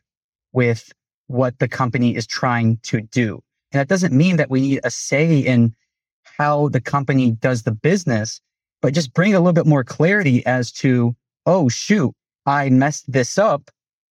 with 0.53 0.93
what 1.29 1.59
the 1.59 1.69
company 1.69 2.17
is 2.17 2.27
trying 2.27 2.79
to 2.83 3.01
do. 3.01 3.41
And 3.73 3.81
that 3.81 3.89
doesn't 3.89 4.13
mean 4.13 4.37
that 4.37 4.51
we 4.51 4.61
need 4.61 4.81
a 4.85 4.91
say 4.91 5.39
in 5.39 5.75
how 6.23 6.69
the 6.69 6.81
company 6.81 7.31
does 7.31 7.63
the 7.63 7.73
business, 7.73 8.41
but 8.83 8.95
just 8.95 9.15
bring 9.15 9.35
a 9.35 9.41
little 9.41 9.53
bit 9.53 9.67
more 9.67 9.85
clarity 9.85 10.45
as 10.47 10.73
to, 10.73 11.15
oh, 11.47 11.69
shoot, 11.69 12.13
I 12.47 12.71
messed 12.71 13.11
this 13.11 13.39
up. 13.39 13.71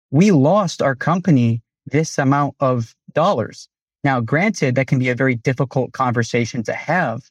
We 0.09 0.31
lost 0.31 0.81
our 0.81 0.95
company 0.95 1.61
this 1.85 2.17
amount 2.17 2.55
of 2.59 2.95
dollars. 3.13 3.67
Now, 4.03 4.19
granted, 4.19 4.75
that 4.75 4.87
can 4.87 4.99
be 4.99 5.09
a 5.09 5.15
very 5.15 5.35
difficult 5.35 5.91
conversation 5.93 6.63
to 6.63 6.73
have, 6.73 7.29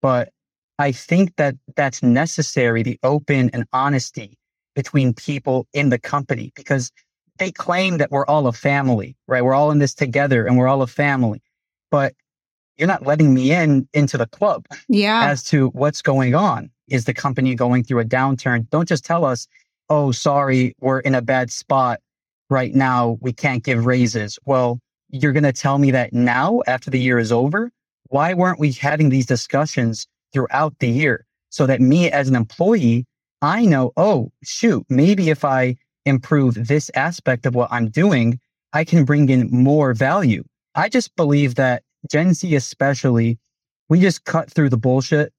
but 0.00 0.30
I 0.78 0.92
think 0.92 1.36
that 1.36 1.54
that's 1.76 2.02
necessary, 2.02 2.82
the 2.82 2.98
open 3.02 3.50
and 3.50 3.64
honesty 3.72 4.36
between 4.74 5.14
people 5.14 5.66
in 5.72 5.90
the 5.90 5.98
company, 5.98 6.52
because 6.56 6.90
they 7.38 7.50
claim 7.50 7.98
that 7.98 8.10
we're 8.10 8.26
all 8.26 8.46
a 8.46 8.52
family, 8.52 9.16
right? 9.26 9.42
We're 9.42 9.54
all 9.54 9.70
in 9.70 9.78
this 9.78 9.94
together 9.94 10.46
and 10.46 10.56
we're 10.56 10.68
all 10.68 10.82
a 10.82 10.86
family. 10.86 11.42
But 11.90 12.14
you're 12.76 12.88
not 12.88 13.06
letting 13.06 13.34
me 13.34 13.52
in 13.52 13.88
into 13.92 14.18
the 14.18 14.26
club. 14.26 14.66
Yeah. 14.88 15.24
As 15.28 15.42
to 15.44 15.68
what's 15.68 16.02
going 16.02 16.34
on. 16.34 16.70
Is 16.88 17.06
the 17.06 17.14
company 17.14 17.54
going 17.54 17.84
through 17.84 18.00
a 18.00 18.04
downturn? 18.04 18.68
Don't 18.68 18.88
just 18.88 19.04
tell 19.04 19.24
us, 19.24 19.48
oh, 19.88 20.12
sorry, 20.12 20.74
we're 20.80 21.00
in 21.00 21.14
a 21.14 21.22
bad 21.22 21.50
spot 21.50 22.00
right 22.50 22.74
now. 22.74 23.16
We 23.20 23.32
can't 23.32 23.64
give 23.64 23.86
raises. 23.86 24.38
Well, 24.44 24.80
you're 25.08 25.32
going 25.32 25.44
to 25.44 25.52
tell 25.52 25.78
me 25.78 25.90
that 25.92 26.12
now 26.12 26.60
after 26.66 26.90
the 26.90 27.00
year 27.00 27.18
is 27.18 27.32
over? 27.32 27.70
Why 28.08 28.34
weren't 28.34 28.60
we 28.60 28.72
having 28.72 29.08
these 29.08 29.24
discussions 29.24 30.06
throughout 30.32 30.78
the 30.78 30.88
year 30.88 31.24
so 31.48 31.66
that 31.66 31.80
me 31.80 32.10
as 32.10 32.28
an 32.28 32.36
employee, 32.36 33.06
I 33.40 33.64
know, 33.64 33.92
oh, 33.96 34.30
shoot, 34.42 34.84
maybe 34.88 35.30
if 35.30 35.44
I 35.44 35.76
improve 36.06 36.68
this 36.68 36.90
aspect 36.94 37.46
of 37.46 37.54
what 37.54 37.72
I'm 37.72 37.88
doing, 37.88 38.40
I 38.72 38.84
can 38.84 39.04
bring 39.04 39.28
in 39.28 39.48
more 39.50 39.94
value. 39.94 40.44
I 40.74 40.88
just 40.88 41.14
believe 41.16 41.54
that 41.54 41.82
Gen 42.10 42.34
Z, 42.34 42.54
especially, 42.54 43.38
we 43.88 44.00
just 44.00 44.24
cut 44.24 44.50
through 44.50 44.70
the 44.70 44.76
bullshit. 44.76 45.32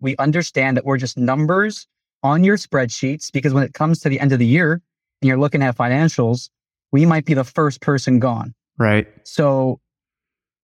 We 0.00 0.16
understand 0.18 0.76
that 0.76 0.84
we're 0.84 0.96
just 0.96 1.18
numbers 1.18 1.86
on 2.22 2.44
your 2.44 2.56
spreadsheets 2.56 3.32
because 3.32 3.52
when 3.52 3.64
it 3.64 3.74
comes 3.74 4.00
to 4.00 4.08
the 4.08 4.20
end 4.20 4.32
of 4.32 4.38
the 4.38 4.46
year 4.46 4.80
and 5.20 5.28
you're 5.28 5.38
looking 5.38 5.62
at 5.62 5.76
financials, 5.76 6.48
we 6.92 7.06
might 7.06 7.24
be 7.24 7.34
the 7.34 7.44
first 7.44 7.80
person 7.80 8.18
gone. 8.18 8.54
Right. 8.78 9.08
So 9.24 9.80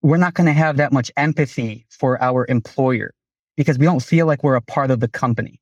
we're 0.03 0.17
not 0.17 0.35
going 0.35 0.47
to 0.47 0.53
have 0.53 0.77
that 0.77 0.93
much 0.93 1.11
empathy 1.17 1.87
for 1.91 2.23
our 2.23 2.47
employer 2.49 3.13
because 3.57 3.79
we 3.79 3.87
don't 3.87 4.03
feel 4.03 4.27
like 4.27 4.45
we're 4.45 4.55
a 4.55 4.63
part 4.63 4.91
of 4.91 5.01
the 5.01 5.09
company. 5.09 5.61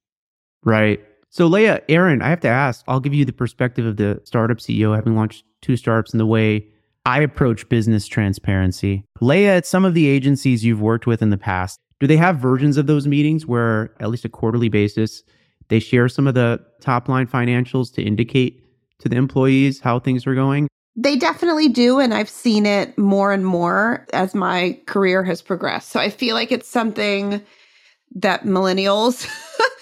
Right. 0.63 1.01
So, 1.31 1.47
Leah, 1.47 1.83
Aaron, 1.89 2.23
I 2.23 2.29
have 2.29 2.41
to 2.41 2.49
ask, 2.49 2.85
I'll 2.89 3.01
give 3.01 3.15
you 3.15 3.25
the 3.25 3.33
perspective 3.33 3.85
of 3.85 3.97
the 3.97 4.21
startup 4.25 4.59
CEO, 4.59 4.95
having 4.95 5.17
launched 5.17 5.45
two 5.61 5.77
startups 5.77 6.13
in 6.13 6.19
the 6.19 6.27
way 6.27 6.67
I 7.05 7.21
approach 7.21 7.69
business 7.69 8.07
transparency. 8.07 9.05
Leah, 9.21 9.57
at 9.57 9.67
some 9.67 9.85
of 9.85 9.95
the 9.95 10.07
agencies 10.07 10.65
you've 10.65 10.81
worked 10.81 11.07
with 11.07 11.23
in 11.23 11.31
the 11.31 11.39
past, 11.39 11.79
do 12.01 12.07
they 12.07 12.17
have 12.17 12.39
versions 12.39 12.77
of 12.77 12.87
those 12.87 13.07
meetings 13.07 13.47
where, 13.47 13.95
at 14.01 14.11
least 14.11 14.25
a 14.25 14.29
quarterly 14.29 14.69
basis, 14.69 15.23
they 15.69 15.79
share 15.79 16.09
some 16.09 16.27
of 16.27 16.35
the 16.35 16.61
top 16.81 17.09
line 17.09 17.27
financials 17.27 17.93
to 17.95 18.03
indicate 18.03 18.63
to 18.99 19.09
the 19.09 19.17
employees 19.17 19.81
how 19.81 19.99
things 19.99 20.27
are 20.27 20.35
going? 20.35 20.69
They 20.97 21.17
definitely 21.17 21.69
do. 21.69 22.01
And 22.01 22.15
I've 22.15 22.29
seen 22.29 22.65
it 22.67 22.97
more 22.97 23.33
and 23.33 23.45
more 23.45 24.07
as 24.13 24.35
my 24.35 24.79
career 24.87 25.23
has 25.25 25.43
progressed. 25.43 25.91
So 25.91 26.01
I 26.01 26.09
feel 26.09 26.35
like 26.35 26.51
it's 26.51 26.69
something 26.69 27.43
that 28.15 28.45
millennials 28.45 29.29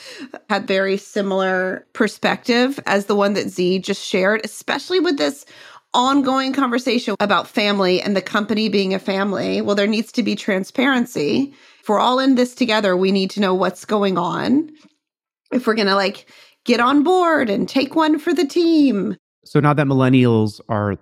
had 0.50 0.66
very 0.66 0.96
similar 0.96 1.86
perspective 1.92 2.80
as 2.86 3.06
the 3.06 3.14
one 3.14 3.34
that 3.34 3.48
Z 3.48 3.80
just 3.80 4.04
shared, 4.04 4.40
especially 4.44 5.00
with 5.00 5.18
this 5.18 5.44
ongoing 5.92 6.52
conversation 6.52 7.14
about 7.20 7.46
family 7.46 8.02
and 8.02 8.16
the 8.16 8.22
company 8.22 8.68
being 8.68 8.92
a 8.92 8.98
family. 8.98 9.60
Well, 9.60 9.76
there 9.76 9.86
needs 9.86 10.10
to 10.12 10.22
be 10.22 10.34
transparency. 10.34 11.54
If 11.80 11.88
we're 11.88 12.00
all 12.00 12.18
in 12.18 12.34
this 12.34 12.54
together, 12.54 12.96
we 12.96 13.12
need 13.12 13.30
to 13.30 13.40
know 13.40 13.54
what's 13.54 13.84
going 13.84 14.18
on. 14.18 14.70
If 15.52 15.66
we're 15.66 15.74
going 15.74 15.86
to 15.86 15.94
like 15.94 16.26
get 16.64 16.80
on 16.80 17.04
board 17.04 17.48
and 17.48 17.68
take 17.68 17.94
one 17.94 18.18
for 18.18 18.34
the 18.34 18.46
team. 18.46 19.16
So 19.44 19.60
now 19.60 19.74
that 19.74 19.86
millennials 19.86 20.60
are 20.68 20.96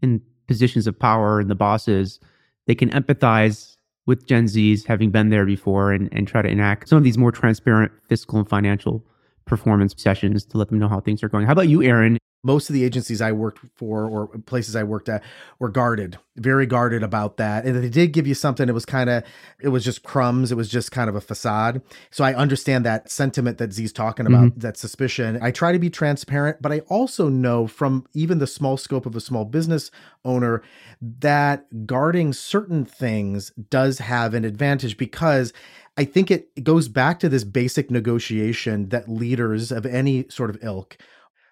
in 0.00 0.22
positions 0.46 0.86
of 0.86 0.98
power 0.98 1.40
and 1.40 1.50
the 1.50 1.54
bosses, 1.54 2.20
they 2.66 2.74
can 2.74 2.90
empathize 2.90 3.76
with 4.06 4.26
Gen 4.26 4.46
Zs 4.46 4.86
having 4.86 5.10
been 5.10 5.30
there 5.30 5.46
before 5.46 5.92
and, 5.92 6.08
and 6.12 6.26
try 6.26 6.42
to 6.42 6.48
enact 6.48 6.88
some 6.88 6.98
of 6.98 7.04
these 7.04 7.18
more 7.18 7.32
transparent 7.32 7.92
fiscal 8.08 8.38
and 8.38 8.48
financial 8.48 9.04
performance 9.44 9.94
sessions 9.96 10.44
to 10.46 10.58
let 10.58 10.68
them 10.68 10.78
know 10.78 10.88
how 10.88 11.00
things 11.00 11.22
are 11.22 11.28
going. 11.28 11.46
How 11.46 11.52
about 11.52 11.68
you, 11.68 11.82
Aaron? 11.82 12.18
Most 12.42 12.68
of 12.68 12.74
the 12.74 12.84
agencies 12.84 13.22
I 13.22 13.32
worked 13.32 13.60
for 13.76 14.04
or 14.06 14.26
places 14.46 14.74
I 14.74 14.82
worked 14.82 15.08
at 15.08 15.22
were 15.58 15.68
guarded, 15.68 16.18
very 16.36 16.66
guarded 16.66 17.02
about 17.02 17.36
that. 17.36 17.64
And 17.64 17.82
they 17.82 17.88
did 17.88 18.12
give 18.12 18.26
you 18.26 18.34
something. 18.34 18.68
It 18.68 18.72
was 18.72 18.84
kind 18.84 19.08
of, 19.08 19.22
it 19.60 19.68
was 19.68 19.84
just 19.84 20.02
crumbs. 20.02 20.50
It 20.50 20.56
was 20.56 20.68
just 20.68 20.90
kind 20.90 21.08
of 21.08 21.14
a 21.14 21.20
facade. 21.20 21.82
So 22.10 22.24
I 22.24 22.34
understand 22.34 22.84
that 22.84 23.10
sentiment 23.10 23.58
that 23.58 23.72
Z's 23.72 23.92
talking 23.92 24.26
about, 24.26 24.46
mm-hmm. 24.46 24.60
that 24.60 24.76
suspicion. 24.76 25.38
I 25.40 25.52
try 25.52 25.70
to 25.70 25.78
be 25.78 25.90
transparent, 25.90 26.60
but 26.60 26.72
I 26.72 26.80
also 26.80 27.28
know 27.28 27.66
from 27.68 28.06
even 28.12 28.38
the 28.38 28.46
small 28.46 28.76
scope 28.76 29.06
of 29.06 29.14
a 29.14 29.20
small 29.20 29.44
business 29.44 29.90
owner 30.24 30.62
that 31.00 31.86
guarding 31.86 32.32
certain 32.32 32.84
things 32.84 33.50
does 33.70 33.98
have 33.98 34.34
an 34.34 34.44
advantage 34.44 34.96
because 34.96 35.52
I 35.96 36.04
think 36.04 36.30
it 36.30 36.64
goes 36.64 36.88
back 36.88 37.20
to 37.20 37.28
this 37.28 37.44
basic 37.44 37.90
negotiation 37.90 38.88
that 38.88 39.08
leaders 39.08 39.70
of 39.70 39.84
any 39.84 40.26
sort 40.28 40.50
of 40.50 40.58
ilk 40.62 40.96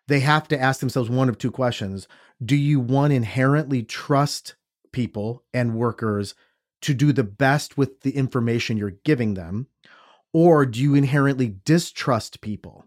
they 0.08 0.20
have 0.20 0.48
to 0.48 0.60
ask 0.60 0.80
themselves 0.80 1.10
one 1.10 1.28
of 1.28 1.38
two 1.38 1.50
questions. 1.50 2.08
Do 2.44 2.56
you 2.56 2.80
one 2.80 3.12
inherently 3.12 3.82
trust 3.82 4.54
people 4.92 5.44
and 5.52 5.74
workers 5.74 6.34
to 6.82 6.94
do 6.94 7.12
the 7.12 7.24
best 7.24 7.76
with 7.76 8.00
the 8.00 8.16
information 8.16 8.76
you're 8.76 8.90
giving 9.04 9.34
them? 9.34 9.66
Or 10.32 10.64
do 10.64 10.80
you 10.80 10.94
inherently 10.94 11.56
distrust 11.64 12.40
people? 12.40 12.86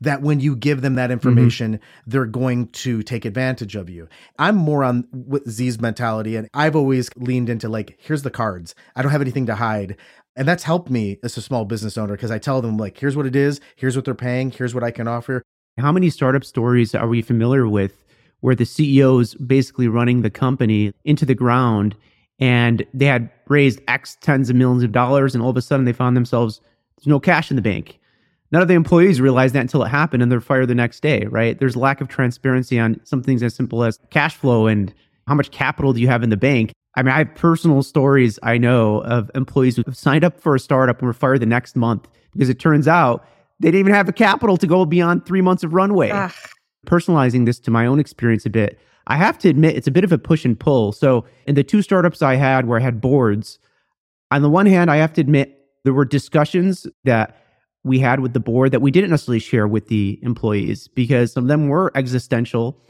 That 0.00 0.22
when 0.22 0.38
you 0.38 0.54
give 0.54 0.80
them 0.80 0.94
that 0.94 1.04
mm-hmm. 1.04 1.12
information, 1.12 1.74
mm-hmm. 1.74 2.10
they're 2.10 2.24
going 2.24 2.68
to 2.68 3.02
take 3.02 3.24
advantage 3.24 3.74
of 3.74 3.90
you. 3.90 4.08
I'm 4.38 4.54
more 4.54 4.84
on 4.84 5.08
with 5.12 5.48
Z's 5.50 5.80
mentality, 5.80 6.36
and 6.36 6.48
I've 6.54 6.76
always 6.76 7.10
leaned 7.16 7.48
into 7.48 7.68
like, 7.68 7.96
here's 7.98 8.22
the 8.22 8.30
cards. 8.30 8.74
I 8.94 9.02
don't 9.02 9.10
have 9.10 9.20
anything 9.20 9.46
to 9.46 9.56
hide. 9.56 9.96
And 10.36 10.46
that's 10.46 10.62
helped 10.62 10.88
me 10.88 11.18
as 11.24 11.36
a 11.36 11.42
small 11.42 11.64
business 11.64 11.98
owner 11.98 12.14
because 12.14 12.30
I 12.30 12.38
tell 12.38 12.62
them, 12.62 12.76
like, 12.76 12.96
here's 12.96 13.16
what 13.16 13.26
it 13.26 13.34
is, 13.34 13.60
here's 13.74 13.96
what 13.96 14.04
they're 14.04 14.14
paying, 14.14 14.52
here's 14.52 14.72
what 14.72 14.84
I 14.84 14.92
can 14.92 15.08
offer. 15.08 15.42
How 15.78 15.92
many 15.92 16.10
startup 16.10 16.44
stories 16.44 16.94
are 16.94 17.06
we 17.06 17.22
familiar 17.22 17.68
with 17.68 18.04
where 18.40 18.54
the 18.54 18.64
CEO's 18.64 19.34
basically 19.34 19.86
running 19.86 20.22
the 20.22 20.30
company 20.30 20.92
into 21.04 21.24
the 21.24 21.34
ground 21.34 21.94
and 22.40 22.84
they 22.92 23.06
had 23.06 23.30
raised 23.48 23.80
X 23.88 24.16
tens 24.20 24.50
of 24.50 24.56
millions 24.56 24.82
of 24.82 24.92
dollars 24.92 25.34
and 25.34 25.42
all 25.42 25.50
of 25.50 25.56
a 25.56 25.62
sudden 25.62 25.84
they 25.84 25.92
found 25.92 26.16
themselves 26.16 26.60
there's 26.96 27.06
no 27.06 27.20
cash 27.20 27.50
in 27.50 27.56
the 27.56 27.62
bank. 27.62 27.98
None 28.50 28.62
of 28.62 28.68
the 28.68 28.74
employees 28.74 29.20
realized 29.20 29.54
that 29.54 29.60
until 29.60 29.84
it 29.84 29.88
happened 29.88 30.22
and 30.22 30.32
they're 30.32 30.40
fired 30.40 30.66
the 30.66 30.74
next 30.74 31.00
day, 31.00 31.26
right? 31.26 31.58
There's 31.58 31.76
lack 31.76 32.00
of 32.00 32.08
transparency 32.08 32.78
on 32.78 33.00
some 33.04 33.22
things 33.22 33.42
as 33.42 33.54
simple 33.54 33.84
as 33.84 34.00
cash 34.10 34.36
flow 34.36 34.66
and 34.66 34.92
how 35.26 35.34
much 35.34 35.50
capital 35.50 35.92
do 35.92 36.00
you 36.00 36.08
have 36.08 36.22
in 36.22 36.30
the 36.30 36.36
bank. 36.36 36.72
I 36.96 37.02
mean, 37.02 37.12
I 37.12 37.18
have 37.18 37.34
personal 37.34 37.82
stories 37.82 38.38
I 38.42 38.58
know 38.58 39.02
of 39.02 39.30
employees 39.34 39.76
who 39.76 39.82
have 39.86 39.96
signed 39.96 40.24
up 40.24 40.40
for 40.40 40.54
a 40.54 40.60
startup 40.60 40.98
and 40.98 41.06
were 41.06 41.12
fired 41.12 41.40
the 41.40 41.46
next 41.46 41.76
month 41.76 42.08
because 42.32 42.48
it 42.48 42.58
turns 42.58 42.88
out 42.88 43.24
they 43.60 43.68
didn't 43.68 43.80
even 43.80 43.94
have 43.94 44.06
the 44.06 44.12
capital 44.12 44.56
to 44.56 44.66
go 44.66 44.84
beyond 44.84 45.26
three 45.26 45.40
months 45.40 45.64
of 45.64 45.74
runway. 45.74 46.10
Ugh. 46.10 46.32
Personalizing 46.86 47.44
this 47.44 47.58
to 47.60 47.70
my 47.70 47.86
own 47.86 47.98
experience 47.98 48.46
a 48.46 48.50
bit, 48.50 48.78
I 49.08 49.16
have 49.16 49.38
to 49.38 49.48
admit 49.48 49.76
it's 49.76 49.88
a 49.88 49.90
bit 49.90 50.04
of 50.04 50.12
a 50.12 50.18
push 50.18 50.44
and 50.44 50.58
pull. 50.58 50.92
So, 50.92 51.24
in 51.46 51.54
the 51.54 51.64
two 51.64 51.82
startups 51.82 52.22
I 52.22 52.36
had 52.36 52.66
where 52.66 52.78
I 52.78 52.82
had 52.82 53.00
boards, 53.00 53.58
on 54.30 54.42
the 54.42 54.50
one 54.50 54.66
hand, 54.66 54.90
I 54.90 54.96
have 54.96 55.12
to 55.14 55.20
admit 55.20 55.58
there 55.84 55.92
were 55.92 56.04
discussions 56.04 56.86
that 57.04 57.36
we 57.84 57.98
had 57.98 58.20
with 58.20 58.32
the 58.32 58.40
board 58.40 58.72
that 58.72 58.80
we 58.80 58.90
didn't 58.90 59.10
necessarily 59.10 59.38
share 59.38 59.66
with 59.66 59.88
the 59.88 60.18
employees 60.22 60.88
because 60.88 61.32
some 61.32 61.44
of 61.44 61.48
them 61.48 61.68
were 61.68 61.90
existential 61.94 62.80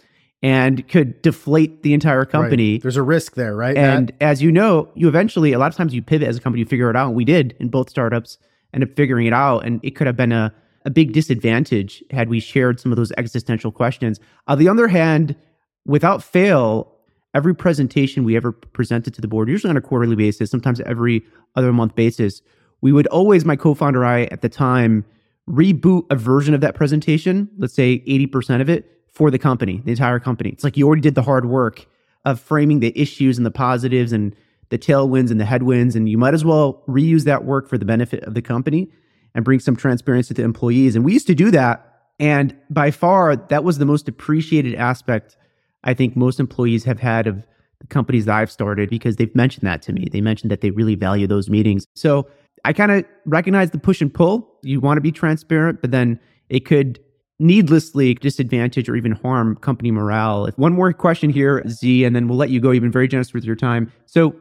and 0.42 0.86
could 0.88 1.20
deflate 1.22 1.82
the 1.82 1.94
entire 1.94 2.24
company. 2.24 2.74
Right. 2.74 2.82
There's 2.82 2.96
a 2.96 3.02
risk 3.02 3.34
there, 3.34 3.54
right? 3.56 3.76
And 3.76 4.06
Matt? 4.06 4.22
as 4.22 4.42
you 4.42 4.52
know, 4.52 4.88
you 4.94 5.08
eventually, 5.08 5.52
a 5.52 5.58
lot 5.58 5.70
of 5.70 5.76
times 5.76 5.94
you 5.94 6.02
pivot 6.02 6.28
as 6.28 6.36
a 6.36 6.40
company, 6.40 6.60
you 6.60 6.66
figure 6.66 6.90
it 6.90 6.96
out. 6.96 7.08
And 7.08 7.16
we 7.16 7.24
did 7.24 7.56
in 7.58 7.68
both 7.68 7.90
startups, 7.90 8.38
end 8.74 8.82
up 8.82 8.90
figuring 8.96 9.26
it 9.26 9.32
out. 9.32 9.64
And 9.64 9.80
it 9.82 9.92
could 9.92 10.06
have 10.06 10.16
been 10.16 10.32
a, 10.32 10.52
a 10.84 10.90
big 10.90 11.12
disadvantage 11.12 12.02
had 12.10 12.28
we 12.28 12.40
shared 12.40 12.80
some 12.80 12.92
of 12.92 12.96
those 12.96 13.12
existential 13.18 13.72
questions. 13.72 14.20
On 14.46 14.58
the 14.58 14.68
other 14.68 14.88
hand, 14.88 15.36
without 15.84 16.22
fail, 16.22 16.92
every 17.34 17.54
presentation 17.54 18.24
we 18.24 18.36
ever 18.36 18.52
presented 18.52 19.14
to 19.14 19.20
the 19.20 19.28
board, 19.28 19.48
usually 19.48 19.70
on 19.70 19.76
a 19.76 19.80
quarterly 19.80 20.16
basis, 20.16 20.50
sometimes 20.50 20.80
every 20.80 21.24
other 21.56 21.72
month 21.72 21.94
basis, 21.94 22.42
we 22.80 22.92
would 22.92 23.06
always, 23.08 23.44
my 23.44 23.56
co 23.56 23.74
founder, 23.74 24.04
I 24.04 24.24
at 24.24 24.42
the 24.42 24.48
time, 24.48 25.04
reboot 25.48 26.04
a 26.10 26.16
version 26.16 26.54
of 26.54 26.60
that 26.60 26.74
presentation, 26.74 27.48
let's 27.58 27.74
say 27.74 28.00
80% 28.00 28.60
of 28.60 28.68
it, 28.68 28.90
for 29.10 29.30
the 29.30 29.38
company, 29.38 29.82
the 29.84 29.90
entire 29.90 30.20
company. 30.20 30.50
It's 30.50 30.62
like 30.62 30.76
you 30.76 30.86
already 30.86 31.02
did 31.02 31.14
the 31.14 31.22
hard 31.22 31.46
work 31.46 31.86
of 32.24 32.38
framing 32.38 32.80
the 32.80 32.96
issues 32.98 33.36
and 33.36 33.46
the 33.46 33.50
positives 33.50 34.12
and 34.12 34.34
the 34.70 34.78
tailwinds 34.78 35.30
and 35.30 35.40
the 35.40 35.44
headwinds, 35.44 35.96
and 35.96 36.08
you 36.08 36.18
might 36.18 36.34
as 36.34 36.44
well 36.44 36.82
reuse 36.88 37.24
that 37.24 37.44
work 37.44 37.68
for 37.68 37.78
the 37.78 37.84
benefit 37.84 38.22
of 38.24 38.34
the 38.34 38.42
company 38.42 38.90
and 39.34 39.44
bring 39.44 39.60
some 39.60 39.76
transparency 39.76 40.34
to 40.34 40.34
the 40.34 40.44
employees. 40.44 40.96
And 40.96 41.04
we 41.04 41.12
used 41.12 41.26
to 41.26 41.34
do 41.34 41.50
that. 41.50 41.84
And 42.18 42.56
by 42.70 42.90
far, 42.90 43.36
that 43.36 43.64
was 43.64 43.78
the 43.78 43.86
most 43.86 44.08
appreciated 44.08 44.74
aspect 44.74 45.36
I 45.84 45.94
think 45.94 46.16
most 46.16 46.40
employees 46.40 46.84
have 46.84 46.98
had 46.98 47.26
of 47.26 47.46
the 47.80 47.86
companies 47.86 48.24
that 48.24 48.34
I've 48.34 48.50
started 48.50 48.90
because 48.90 49.16
they've 49.16 49.34
mentioned 49.34 49.66
that 49.66 49.82
to 49.82 49.92
me. 49.92 50.08
They 50.10 50.20
mentioned 50.20 50.50
that 50.50 50.60
they 50.60 50.70
really 50.70 50.96
value 50.96 51.26
those 51.28 51.48
meetings. 51.48 51.86
So 51.94 52.28
I 52.64 52.72
kind 52.72 52.90
of 52.90 53.04
recognize 53.24 53.70
the 53.70 53.78
push 53.78 54.00
and 54.00 54.12
pull. 54.12 54.58
You 54.62 54.80
want 54.80 54.96
to 54.96 55.00
be 55.00 55.12
transparent, 55.12 55.80
but 55.80 55.92
then 55.92 56.18
it 56.48 56.64
could 56.64 56.98
needlessly 57.38 58.14
disadvantage 58.14 58.88
or 58.88 58.96
even 58.96 59.12
harm 59.12 59.54
company 59.56 59.92
morale. 59.92 60.50
One 60.56 60.72
more 60.72 60.92
question 60.92 61.30
here, 61.30 61.62
Z, 61.68 62.04
and 62.04 62.16
then 62.16 62.26
we'll 62.26 62.38
let 62.38 62.50
you 62.50 62.58
go. 62.58 62.72
You've 62.72 62.82
been 62.82 62.90
very 62.90 63.06
generous 63.06 63.32
with 63.32 63.44
your 63.44 63.54
time. 63.54 63.92
So 64.06 64.34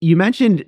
you 0.00 0.16
mentioned 0.16 0.64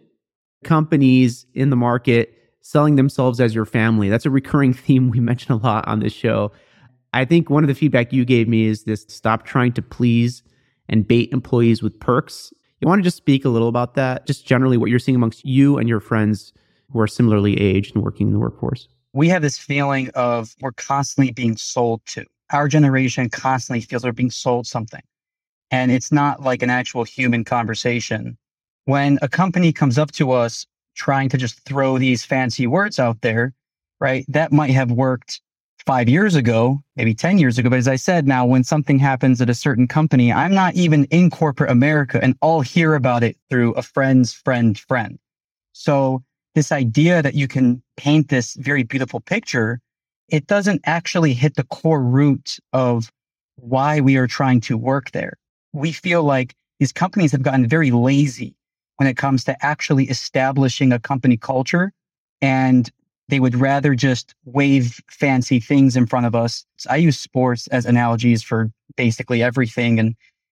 companies 0.65 1.47
in 1.55 1.71
the 1.71 1.77
market 1.77 2.35
selling 2.61 2.97
themselves 2.97 3.41
as 3.41 3.55
your 3.55 3.65
family. 3.65 4.09
That's 4.09 4.27
a 4.27 4.31
recurring 4.31 4.73
theme 4.75 5.11
we 5.11 5.21
mention 5.21 5.53
a 5.53 5.57
lot 5.57 5.87
on 5.89 6.01
this 6.01 6.13
show. 6.13 6.53
I 7.13 7.25
think 7.25 7.51
one 7.51 7.65
of 7.65 7.69
the 7.69 7.75
feedback 7.75 8.13
you 8.13 8.25
gave 8.25 8.49
me 8.49 8.67
is 8.67 8.85
this 8.85 9.05
stop 9.09 9.45
trying 9.45 9.73
to 9.73 9.83
please 9.83 10.43
and 10.89 11.07
bait 11.07 11.31
employees 11.33 11.83
with 11.83 11.99
perks. 11.99 12.53
You 12.81 12.89
want 12.89 13.01
to 13.01 13.05
just 13.05 13.17
speak 13.17 13.45
a 13.45 13.49
little 13.49 13.69
about 13.69 13.95
that? 13.95 14.27
Just 14.27 14.47
generally 14.47 14.77
what 14.77 14.91
you're 14.91 14.99
seeing 14.99 15.17
amongst 15.17 15.45
you 15.45 15.77
and 15.77 15.89
your 15.89 16.01
friends 16.01 16.53
who 16.93 17.01
are 17.01 17.07
similarly 17.07 17.61
aged 17.61 17.95
and 17.95 18.05
working 18.05 18.29
in 18.29 18.33
the 18.33 18.39
workforce. 18.39 18.89
We 19.13 19.29
have 19.29 19.43
this 19.43 19.59
feeling 19.59 20.11
of 20.15 20.55
we're 20.61 20.73
constantly 20.73 21.33
being 21.33 21.57
sold 21.57 22.01
to. 22.07 22.25
Our 22.53 22.69
generation 22.69 23.29
constantly 23.29 23.81
feels 23.81 24.05
we're 24.05 24.13
being 24.13 24.31
sold 24.31 24.67
something. 24.67 25.03
And 25.71 25.93
it's 25.93 26.11
not 26.11 26.43
like 26.43 26.63
an 26.63 26.71
actual 26.71 27.05
human 27.05 27.45
conversation. 27.45 28.37
When 28.91 29.21
a 29.23 29.29
company 29.29 29.73
comes 29.73 29.99
up 29.99 30.11
to 30.19 30.33
us 30.33 30.67
trying 30.97 31.29
to 31.29 31.37
just 31.37 31.61
throw 31.61 31.97
these 31.97 32.25
fancy 32.25 32.67
words 32.67 32.99
out 32.99 33.21
there, 33.21 33.55
right? 34.01 34.25
That 34.27 34.51
might 34.51 34.73
have 34.73 34.91
worked 34.91 35.41
five 35.87 36.09
years 36.09 36.35
ago, 36.35 36.81
maybe 36.97 37.15
10 37.15 37.39
years 37.39 37.57
ago. 37.57 37.71
But 37.71 37.79
as 37.79 37.87
I 37.87 37.95
said, 37.95 38.27
now 38.27 38.45
when 38.45 38.65
something 38.65 38.99
happens 38.99 39.41
at 39.41 39.49
a 39.49 39.55
certain 39.55 39.87
company, 39.87 40.33
I'm 40.33 40.53
not 40.53 40.75
even 40.75 41.05
in 41.05 41.31
corporate 41.31 41.71
America 41.71 42.19
and 42.21 42.35
I'll 42.43 42.63
hear 42.63 42.97
about 42.97 43.23
it 43.23 43.37
through 43.49 43.75
a 43.75 43.83
friend's 43.83 44.33
friend 44.33 44.77
friend. 44.77 45.21
So 45.71 46.25
this 46.57 46.73
idea 46.73 47.23
that 47.23 47.35
you 47.35 47.47
can 47.47 47.85
paint 47.97 48.29
this 48.29 48.55
very 48.55 48.83
beautiful 48.83 49.21
picture, 49.21 49.81
it 50.31 50.49
doesn't 50.49 50.81
actually 50.85 51.35
hit 51.35 51.55
the 51.55 51.63
core 51.63 52.03
root 52.03 52.59
of 52.73 53.13
why 53.55 54.01
we 54.01 54.17
are 54.17 54.27
trying 54.27 54.61
to 54.63 54.77
work 54.77 55.13
there. 55.13 55.35
We 55.73 55.93
feel 55.93 56.25
like 56.25 56.57
these 56.81 56.93
companies 56.93 57.31
have 57.31 57.43
gotten 57.43 57.69
very 57.69 57.93
lazy 57.93 58.57
when 59.01 59.09
it 59.09 59.17
comes 59.17 59.45
to 59.45 59.57
actually 59.65 60.05
establishing 60.11 60.93
a 60.93 60.99
company 60.99 61.39
culture 61.39 61.91
and 62.43 62.91
they 63.29 63.41
would 63.41 63.55
rather 63.55 63.95
just 63.95 64.35
wave 64.45 65.01
fancy 65.09 65.59
things 65.59 65.97
in 65.97 66.07
front 66.07 66.27
of 66.27 66.35
us. 66.35 66.67
I 66.87 66.97
use 66.97 67.19
sports 67.19 67.67
as 67.69 67.87
analogies 67.87 68.43
for 68.43 68.71
basically 68.97 69.43
everything. 69.43 69.99
And 69.99 70.15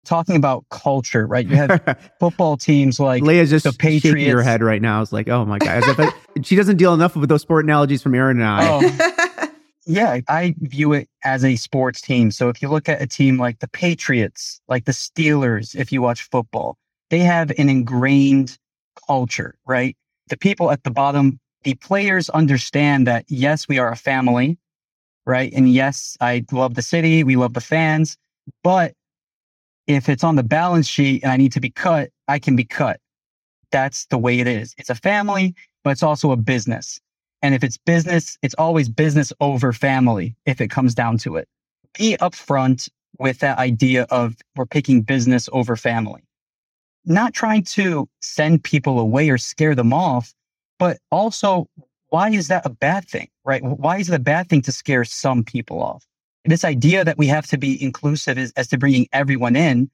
talking 0.07 0.37
about 0.37 0.65
culture, 0.71 1.27
right? 1.27 1.47
You 1.47 1.57
have 1.57 2.13
football 2.19 2.57
teams 2.57 2.99
like 2.99 3.23
Leah's 3.23 3.51
just 3.51 3.65
the 3.65 3.73
Patriots. 3.73 4.19
shaking 4.19 4.33
her 4.33 4.43
head 4.43 4.63
right 4.63 4.81
now. 4.81 5.03
It's 5.03 5.13
like, 5.13 5.29
oh 5.29 5.45
my 5.45 5.59
god, 5.59 5.85
she 6.43 6.57
doesn't 6.57 6.79
deal 6.79 6.95
enough 6.95 7.15
with 7.15 7.29
those 7.29 7.43
sport 7.43 7.67
analogies 7.67 8.03
from 8.03 8.15
Aaron 8.15 8.41
and 8.41 8.47
I. 8.47 8.67
Oh. 8.67 9.49
yeah, 9.87 10.19
I 10.29 10.55
view 10.61 10.95
it 10.95 11.11
as 11.25 11.45
a 11.45 11.57
sports 11.57 12.01
team. 12.01 12.31
So 12.31 12.49
if 12.49 12.63
you 12.63 12.71
look 12.71 12.89
at 12.89 13.03
a 13.03 13.07
team 13.07 13.37
like 13.37 13.59
the 13.59 13.69
Patriots, 13.69 14.63
like 14.67 14.87
the 14.87 14.93
Steelers, 14.93 15.75
if 15.75 15.93
you 15.93 16.01
watch 16.01 16.23
football, 16.23 16.79
they 17.11 17.21
have 17.21 17.51
an 17.59 17.69
ingrained 17.69 18.57
culture, 19.07 19.55
right? 19.67 19.97
The 20.29 20.37
people 20.37 20.71
at 20.71 20.85
the 20.85 20.91
bottom 20.91 21.39
the 21.63 21.75
players 21.75 22.31
understand 22.31 23.07
that 23.07 23.25
yes, 23.29 23.69
we 23.69 23.79
are 23.79 23.93
a 23.93 23.97
family, 23.97 24.59
right? 25.27 25.53
And 25.53 25.71
yes, 25.71 26.17
I 26.21 26.45
love 26.53 26.75
the 26.75 26.83
city, 26.83 27.23
we 27.23 27.37
love 27.37 27.55
the 27.55 27.61
fans, 27.61 28.17
but 28.65 28.95
if 29.87 30.09
it's 30.09 30.25
on 30.25 30.37
the 30.37 30.43
balance 30.43 30.87
sheet 30.87 31.23
and 31.23 31.33
I 31.33 31.37
need 31.37 31.53
to 31.53 31.61
be 31.61 31.71
cut, 31.71 32.11
I 32.29 32.39
can 32.39 32.57
be 32.57 32.65
cut. 32.65 33.01
That's 33.73 34.07
the 34.07 34.19
way 34.19 34.41
it 34.41 34.47
is. 34.47 34.75
It's 34.79 34.91
a 34.91 34.95
family, 34.95 35.55
but 35.85 35.91
it's 35.91 36.03
also 36.03 36.31
a 36.33 36.37
business. 36.37 37.01
And 37.43 37.55
if 37.55 37.65
it's 37.65 37.79
business, 37.79 38.39
it's 38.43 38.55
always 38.55 38.89
business 38.89 39.33
over 39.41 39.73
family 39.73 40.37
if 40.47 40.61
it 40.61 40.69
comes 40.69 40.95
down 40.95 41.19
to 41.19 41.37
it. 41.37 41.49
Be 41.99 42.17
upfront 42.19 42.89
with 43.19 43.41
that 43.41 43.59
idea 43.59 44.07
of 44.11 44.37
we're 44.57 44.67
picking 44.67 45.03
business 45.03 45.49
over 45.53 45.77
family. 45.77 46.23
Not 47.05 47.33
trying 47.33 47.65
to 47.65 48.09
send 48.21 48.63
people 48.63 48.99
away 48.99 49.31
or 49.31 49.39
scare 49.39 49.75
them 49.75 49.93
off, 49.93 50.35
but 50.79 50.99
also, 51.11 51.69
why 52.09 52.31
is 52.31 52.49
that 52.49 52.67
a 52.67 52.71
bad 52.71 53.09
thing, 53.09 53.29
right? 53.45 53.63
Why 53.63 53.99
is 53.99 54.09
it 54.09 54.15
a 54.15 54.19
bad 54.19 54.49
thing 54.49 54.63
to 54.63 54.73
scare 54.73 55.05
some 55.05 55.45
people 55.45 55.83
off? 55.83 56.07
This 56.45 56.65
idea 56.65 57.05
that 57.05 57.19
we 57.19 57.27
have 57.27 57.47
to 57.49 57.59
be 57.59 57.83
inclusive 57.83 58.39
is 58.39 58.53
as 58.57 58.69
to 58.69 58.79
bringing 58.79 59.07
everyone 59.13 59.57
in. 59.57 59.91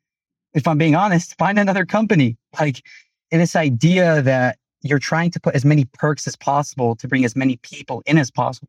If 0.55 0.67
I'm 0.67 0.79
being 0.79 0.95
honest, 0.95 1.37
find 1.39 1.59
another 1.59 1.85
company. 1.85 2.37
Like 2.59 2.83
this 3.31 3.57
idea 3.57 4.23
that 4.23 4.59
you're 4.83 4.99
trying 4.99 5.31
to 5.33 5.41
put 5.41 5.55
as 5.55 5.65
many 5.65 5.85
perks 5.85 6.27
as 6.27 6.37
possible 6.37 6.95
to 6.97 7.09
bring 7.09 7.25
as 7.25 7.37
many 7.37 7.57
people 7.59 8.03
in 8.07 8.19
as 8.19 8.31
possible. 8.31 8.69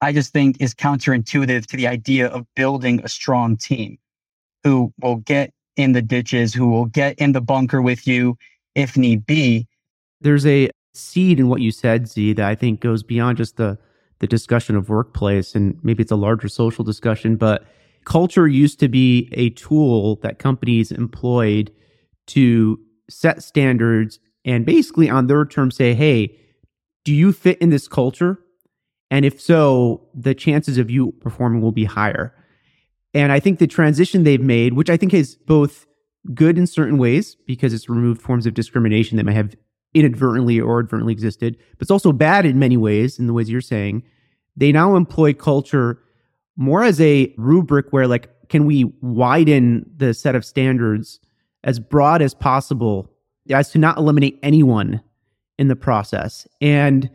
I 0.00 0.12
just 0.12 0.32
think 0.32 0.56
is 0.60 0.74
counterintuitive 0.74 1.66
to 1.66 1.76
the 1.76 1.86
idea 1.86 2.28
of 2.28 2.46
building 2.54 3.00
a 3.02 3.08
strong 3.08 3.56
team 3.56 3.98
who 4.64 4.92
will 5.00 5.16
get 5.16 5.52
in 5.78 5.92
the 5.92 6.02
ditches, 6.02 6.52
who 6.52 6.68
will 6.68 6.86
get 6.86 7.18
in 7.18 7.32
the 7.32 7.40
bunker 7.40 7.80
with 7.80 8.06
you 8.06 8.36
if 8.74 8.96
need 8.96 9.24
be. 9.24 9.66
There's 10.20 10.46
a 10.46 10.70
seed 10.94 11.38
in 11.38 11.48
what 11.48 11.60
you 11.60 11.70
said, 11.70 12.08
Z, 12.08 12.34
that 12.34 12.48
I 12.48 12.54
think 12.54 12.80
goes 12.80 13.02
beyond 13.02 13.38
just 13.38 13.56
the 13.56 13.78
the 14.20 14.26
discussion 14.26 14.76
of 14.76 14.88
workplace 14.88 15.54
and 15.54 15.78
maybe 15.82 16.02
it's 16.02 16.10
a 16.10 16.16
larger 16.16 16.48
social 16.48 16.84
discussion, 16.84 17.36
but 17.36 17.64
culture 18.04 18.48
used 18.48 18.80
to 18.80 18.88
be 18.88 19.28
a 19.32 19.50
tool 19.50 20.16
that 20.16 20.38
companies 20.38 20.90
employed 20.90 21.72
to 22.26 22.80
set 23.08 23.42
standards 23.42 24.18
and 24.44 24.66
basically 24.66 25.08
on 25.08 25.26
their 25.26 25.44
terms 25.44 25.76
say, 25.76 25.94
hey, 25.94 26.36
do 27.04 27.14
you 27.14 27.32
fit 27.32 27.58
in 27.58 27.70
this 27.70 27.88
culture? 27.88 28.38
And 29.10 29.24
if 29.24 29.40
so, 29.40 30.06
the 30.14 30.34
chances 30.34 30.78
of 30.78 30.90
you 30.90 31.12
performing 31.20 31.60
will 31.60 31.72
be 31.72 31.84
higher. 31.84 32.34
And 33.14 33.32
I 33.32 33.40
think 33.40 33.58
the 33.58 33.66
transition 33.66 34.24
they've 34.24 34.40
made, 34.40 34.74
which 34.74 34.90
I 34.90 34.96
think 34.96 35.14
is 35.14 35.36
both 35.36 35.86
good 36.34 36.58
in 36.58 36.66
certain 36.66 36.98
ways 36.98 37.36
because 37.46 37.72
it's 37.72 37.88
removed 37.88 38.20
forms 38.20 38.46
of 38.46 38.54
discrimination 38.54 39.16
that 39.16 39.24
may 39.24 39.34
have 39.34 39.54
inadvertently 39.94 40.60
or 40.60 40.80
advertently 40.80 41.12
existed, 41.12 41.56
but 41.56 41.82
it's 41.82 41.90
also 41.90 42.12
bad 42.12 42.44
in 42.44 42.58
many 42.58 42.76
ways, 42.76 43.18
in 43.18 43.26
the 43.26 43.32
ways 43.32 43.48
you're 43.48 43.60
saying. 43.60 44.02
They 44.56 44.72
now 44.72 44.96
employ 44.96 45.32
culture 45.32 46.02
more 46.56 46.82
as 46.82 47.00
a 47.00 47.32
rubric 47.38 47.86
where, 47.90 48.06
like, 48.06 48.28
can 48.48 48.66
we 48.66 48.84
widen 49.00 49.88
the 49.96 50.12
set 50.12 50.34
of 50.34 50.44
standards 50.44 51.20
as 51.64 51.78
broad 51.78 52.22
as 52.22 52.34
possible 52.34 53.10
as 53.50 53.70
to 53.70 53.78
not 53.78 53.96
eliminate 53.96 54.38
anyone 54.42 55.00
in 55.58 55.68
the 55.68 55.76
process? 55.76 56.46
And 56.60 57.08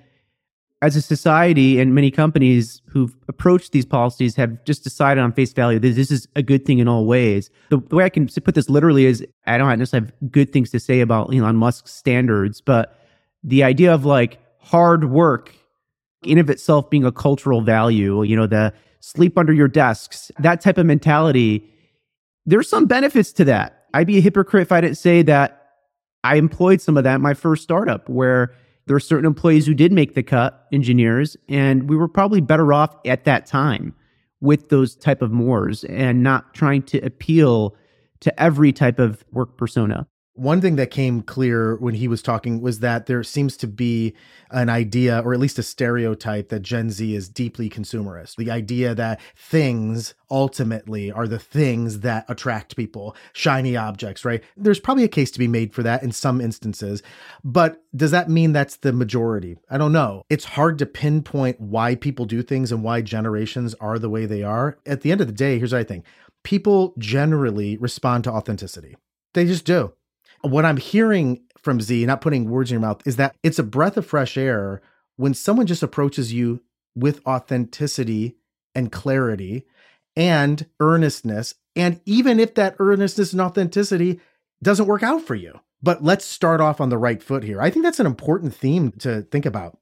as 0.84 0.98
a 0.98 1.02
society 1.02 1.80
and 1.80 1.96
many 1.96 2.12
companies 2.12 2.82
who've 2.88 3.16
approached 3.30 3.72
these 3.72 3.86
policies 3.86 4.36
have 4.36 4.62
just 4.66 4.84
decided 4.84 5.22
on 5.22 5.32
face 5.32 5.54
value 5.54 5.80
that 5.80 5.96
this 5.96 6.12
is 6.12 6.28
a 6.36 6.44
good 6.44 6.66
thing 6.66 6.80
in 6.80 6.90
all 6.90 7.06
ways. 7.06 7.50
The, 7.70 7.78
way 7.78 8.04
I 8.04 8.10
can 8.10 8.28
put 8.28 8.54
this 8.54 8.70
literally 8.70 9.06
is 9.06 9.26
I 9.48 9.58
don't 9.58 9.80
necessarily 9.80 10.08
have 10.08 10.32
good 10.32 10.52
things 10.52 10.72
to 10.72 10.82
say 10.82 11.00
about 11.00 11.34
Elon 11.34 11.56
Musk's 11.56 11.94
standards, 11.94 12.60
but 12.60 13.00
the 13.46 13.64
idea 13.64 13.94
of 13.94 14.04
like 14.04 14.40
hard 14.60 15.10
work 15.10 15.56
in 16.22 16.38
of 16.38 16.50
itself 16.50 16.90
being 16.90 17.06
a 17.06 17.14
cultural 17.14 17.62
value, 17.62 18.22
you 18.24 18.36
know, 18.36 18.46
the 18.46 18.74
sleep 19.00 19.38
under 19.38 19.54
your 19.54 19.70
desks, 19.70 20.34
that 20.40 20.60
type 20.60 20.78
of 20.78 20.86
mentality, 20.86 21.66
there's 22.46 22.68
some 22.68 22.88
benefits 22.88 23.32
to 23.32 23.46
that. 23.46 23.86
I'd 23.94 24.08
be 24.08 24.18
a 24.18 24.22
hypocrite 24.22 24.64
if 24.64 24.74
I 24.74 24.82
didn't 24.82 24.98
say 24.98 25.22
that 25.22 25.62
I 26.26 26.36
employed 26.36 26.82
some 26.82 26.98
of 26.98 27.06
that 27.06 27.16
in 27.16 27.22
my 27.22 27.36
first 27.36 27.64
startup 27.64 28.10
where 28.10 28.54
there 28.86 28.96
are 28.96 29.02
certain 29.02 29.26
employees 29.26 29.66
who 29.66 29.74
did 29.74 29.92
make 29.92 30.14
the 30.14 30.24
cut, 30.24 30.68
engineers, 30.72 31.38
and 31.48 31.90
we 31.90 31.96
were 31.96 32.08
probably 32.08 32.42
better 32.42 32.74
off 32.74 32.96
at 33.06 33.24
that 33.26 33.46
time 33.46 33.94
with 34.42 34.70
those 34.70 34.96
type 34.96 35.22
of 35.22 35.32
mores 35.32 35.86
and 35.86 36.22
not 36.22 36.54
trying 36.54 36.84
to 36.84 37.00
appeal 37.00 37.76
to 38.20 38.42
every 38.42 38.74
type 38.74 39.00
of 39.00 39.24
work 39.32 39.58
persona. 39.58 40.08
One 40.36 40.62
thing 40.62 40.78
that 40.78 40.90
came 40.90 41.22
clear 41.22 41.76
when 41.76 41.94
he 41.94 42.08
was 42.08 42.24
talking 42.24 42.60
was 42.60 42.80
that 42.80 43.06
there 43.06 43.22
seems 43.22 43.56
to 43.58 43.68
be 43.68 44.16
an 44.50 44.68
idea, 44.68 45.20
or 45.20 45.32
at 45.32 45.40
least 45.40 45.60
a 45.60 45.64
stereotype, 45.64 46.50
that 46.50 46.62
Gen 46.62 46.90
Z 46.90 47.16
is 47.16 47.30
deeply 47.30 47.70
consumerist. 47.70 48.38
The 48.38 48.50
idea 48.50 48.96
that 48.96 49.22
things 49.36 50.16
ultimately 50.32 51.12
are 51.12 51.28
the 51.28 51.38
things 51.38 52.00
that 52.00 52.26
attract 52.28 52.76
people, 52.76 53.16
shiny 53.34 53.78
objects, 53.78 54.26
right? 54.26 54.44
There's 54.58 54.80
probably 54.80 55.04
a 55.04 55.10
case 55.10 55.30
to 55.32 55.40
be 55.40 55.48
made 55.48 55.72
for 55.72 55.84
that 55.84 56.02
in 56.02 56.12
some 56.12 56.42
instances. 56.42 57.04
But 57.44 57.84
does 57.96 58.10
that 58.10 58.28
mean 58.28 58.54
that's 58.54 58.78
the 58.78 58.92
majority? 58.92 59.60
I 59.70 59.78
don't 59.78 59.94
know. 59.94 60.24
It's 60.32 60.46
hard 60.46 60.80
to 60.80 60.88
pinpoint 60.88 61.62
why 61.62 61.94
people 61.94 62.26
do 62.26 62.42
things 62.42 62.72
and 62.72 62.84
why 62.84 63.02
generations 63.02 63.76
are 63.76 64.00
the 64.00 64.10
way 64.10 64.26
they 64.26 64.42
are. 64.42 64.80
At 64.88 65.02
the 65.02 65.12
end 65.12 65.22
of 65.22 65.28
the 65.28 65.34
day, 65.34 65.60
here's 65.60 65.74
what 65.74 65.82
I 65.82 65.84
think 65.84 66.06
people 66.42 66.96
generally 66.98 67.78
respond 67.78 68.24
to 68.24 68.32
authenticity, 68.32 68.98
they 69.36 69.46
just 69.46 69.66
do 69.66 69.94
what 70.44 70.66
I'm 70.66 70.78
hearing 70.78 71.42
from 71.58 71.82
Z, 71.82 72.06
not 72.06 72.22
putting 72.22 72.50
words 72.50 72.72
in 72.72 72.76
your 72.76 72.82
mouth, 72.82 73.02
is 73.06 73.16
that 73.16 73.36
it's 73.42 73.60
a 73.60 73.64
breath 73.64 73.98
of 73.98 74.06
fresh 74.06 74.38
air 74.38 74.82
when 75.16 75.34
someone 75.34 75.66
just 75.66 75.84
approaches 75.84 76.34
you 76.34 76.62
with 76.96 77.26
authenticity 77.26 78.36
and 78.76 78.92
clarity 78.92 79.66
and 80.16 80.66
earnestness. 80.80 81.56
And 81.76 82.02
even 82.06 82.40
if 82.40 82.56
that 82.56 82.76
earnestness 82.80 83.32
and 83.32 83.42
authenticity 83.42 84.20
doesn't 84.62 84.86
work 84.86 85.04
out 85.04 85.22
for 85.22 85.36
you, 85.36 85.60
but 85.82 86.04
let's 86.04 86.26
start 86.26 86.62
off 86.62 86.80
on 86.80 86.90
the 86.90 86.98
right 86.98 87.22
foot 87.22 87.44
here. 87.44 87.62
I 87.62 87.70
think 87.70 87.84
that's 87.84 88.00
an 88.00 88.06
important 88.06 88.56
theme 88.56 88.92
to 89.00 89.24
think 89.24 89.46
about. 89.46 89.78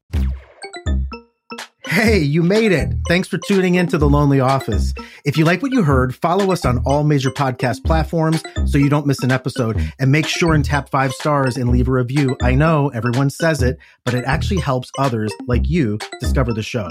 Hey, 1.85 2.19
you 2.19 2.41
made 2.43 2.71
it. 2.71 2.89
Thanks 3.11 3.27
for 3.27 3.39
tuning 3.39 3.75
in 3.75 3.87
to 3.87 3.97
The 3.97 4.07
Lonely 4.07 4.39
Office. 4.39 4.93
If 5.25 5.35
you 5.35 5.43
like 5.43 5.61
what 5.61 5.73
you 5.73 5.83
heard, 5.83 6.15
follow 6.15 6.53
us 6.53 6.63
on 6.63 6.77
all 6.85 7.03
major 7.03 7.29
podcast 7.29 7.83
platforms 7.83 8.41
so 8.65 8.77
you 8.77 8.87
don't 8.87 9.05
miss 9.05 9.21
an 9.21 9.33
episode 9.33 9.77
and 9.99 10.13
make 10.13 10.25
sure 10.25 10.53
and 10.53 10.63
tap 10.63 10.89
five 10.89 11.11
stars 11.11 11.57
and 11.57 11.71
leave 11.71 11.89
a 11.89 11.91
review. 11.91 12.37
I 12.41 12.55
know 12.55 12.87
everyone 12.87 13.29
says 13.29 13.61
it, 13.61 13.77
but 14.05 14.13
it 14.13 14.23
actually 14.23 14.61
helps 14.61 14.89
others 14.97 15.33
like 15.45 15.67
you 15.69 15.99
discover 16.21 16.53
the 16.53 16.63
show. 16.63 16.87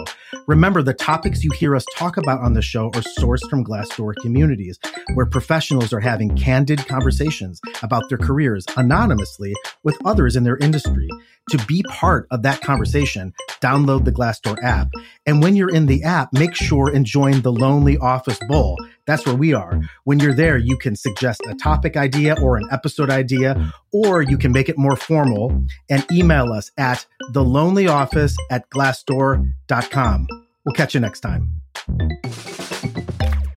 Remember, 0.46 0.82
the 0.82 0.92
topics 0.92 1.42
you 1.42 1.52
hear 1.52 1.74
us 1.74 1.86
talk 1.96 2.18
about 2.18 2.40
on 2.40 2.52
the 2.52 2.60
show 2.60 2.88
are 2.88 3.02
sourced 3.18 3.48
from 3.48 3.64
Glassdoor 3.64 4.14
communities 4.16 4.78
where 5.14 5.24
professionals 5.24 5.90
are 5.90 6.00
having 6.00 6.36
candid 6.36 6.86
conversations 6.86 7.62
about 7.82 8.10
their 8.10 8.18
careers 8.18 8.66
anonymously 8.76 9.54
with 9.84 9.96
others 10.04 10.36
in 10.36 10.44
their 10.44 10.58
industry. 10.58 11.08
To 11.50 11.58
be 11.66 11.82
part 11.88 12.28
of 12.30 12.42
that 12.42 12.60
conversation, 12.60 13.32
download 13.60 14.04
the 14.04 14.12
Glassdoor 14.12 14.62
app. 14.62 14.88
And 15.26 15.42
when 15.42 15.56
you're 15.56 15.74
in 15.74 15.86
the 15.86 16.04
app, 16.10 16.32
make 16.32 16.54
sure 16.54 16.90
and 16.94 17.06
join 17.06 17.40
the 17.42 17.52
Lonely 17.52 17.96
Office 17.98 18.38
Bowl. 18.48 18.76
That's 19.06 19.24
where 19.24 19.34
we 19.34 19.54
are. 19.54 19.80
When 20.04 20.18
you're 20.18 20.34
there, 20.34 20.58
you 20.58 20.76
can 20.76 20.96
suggest 20.96 21.40
a 21.48 21.54
topic 21.54 21.96
idea 21.96 22.36
or 22.42 22.56
an 22.56 22.66
episode 22.72 23.10
idea, 23.10 23.72
or 23.92 24.22
you 24.22 24.36
can 24.36 24.50
make 24.52 24.68
it 24.68 24.76
more 24.76 24.96
formal 24.96 25.64
and 25.88 26.04
email 26.12 26.52
us 26.52 26.72
at 26.76 27.06
thelonelyoffice 27.32 28.34
at 28.50 28.68
glassdoor.com. 28.70 30.26
We'll 30.64 30.74
catch 30.74 30.94
you 30.94 31.00
next 31.00 31.20
time. 31.20 31.60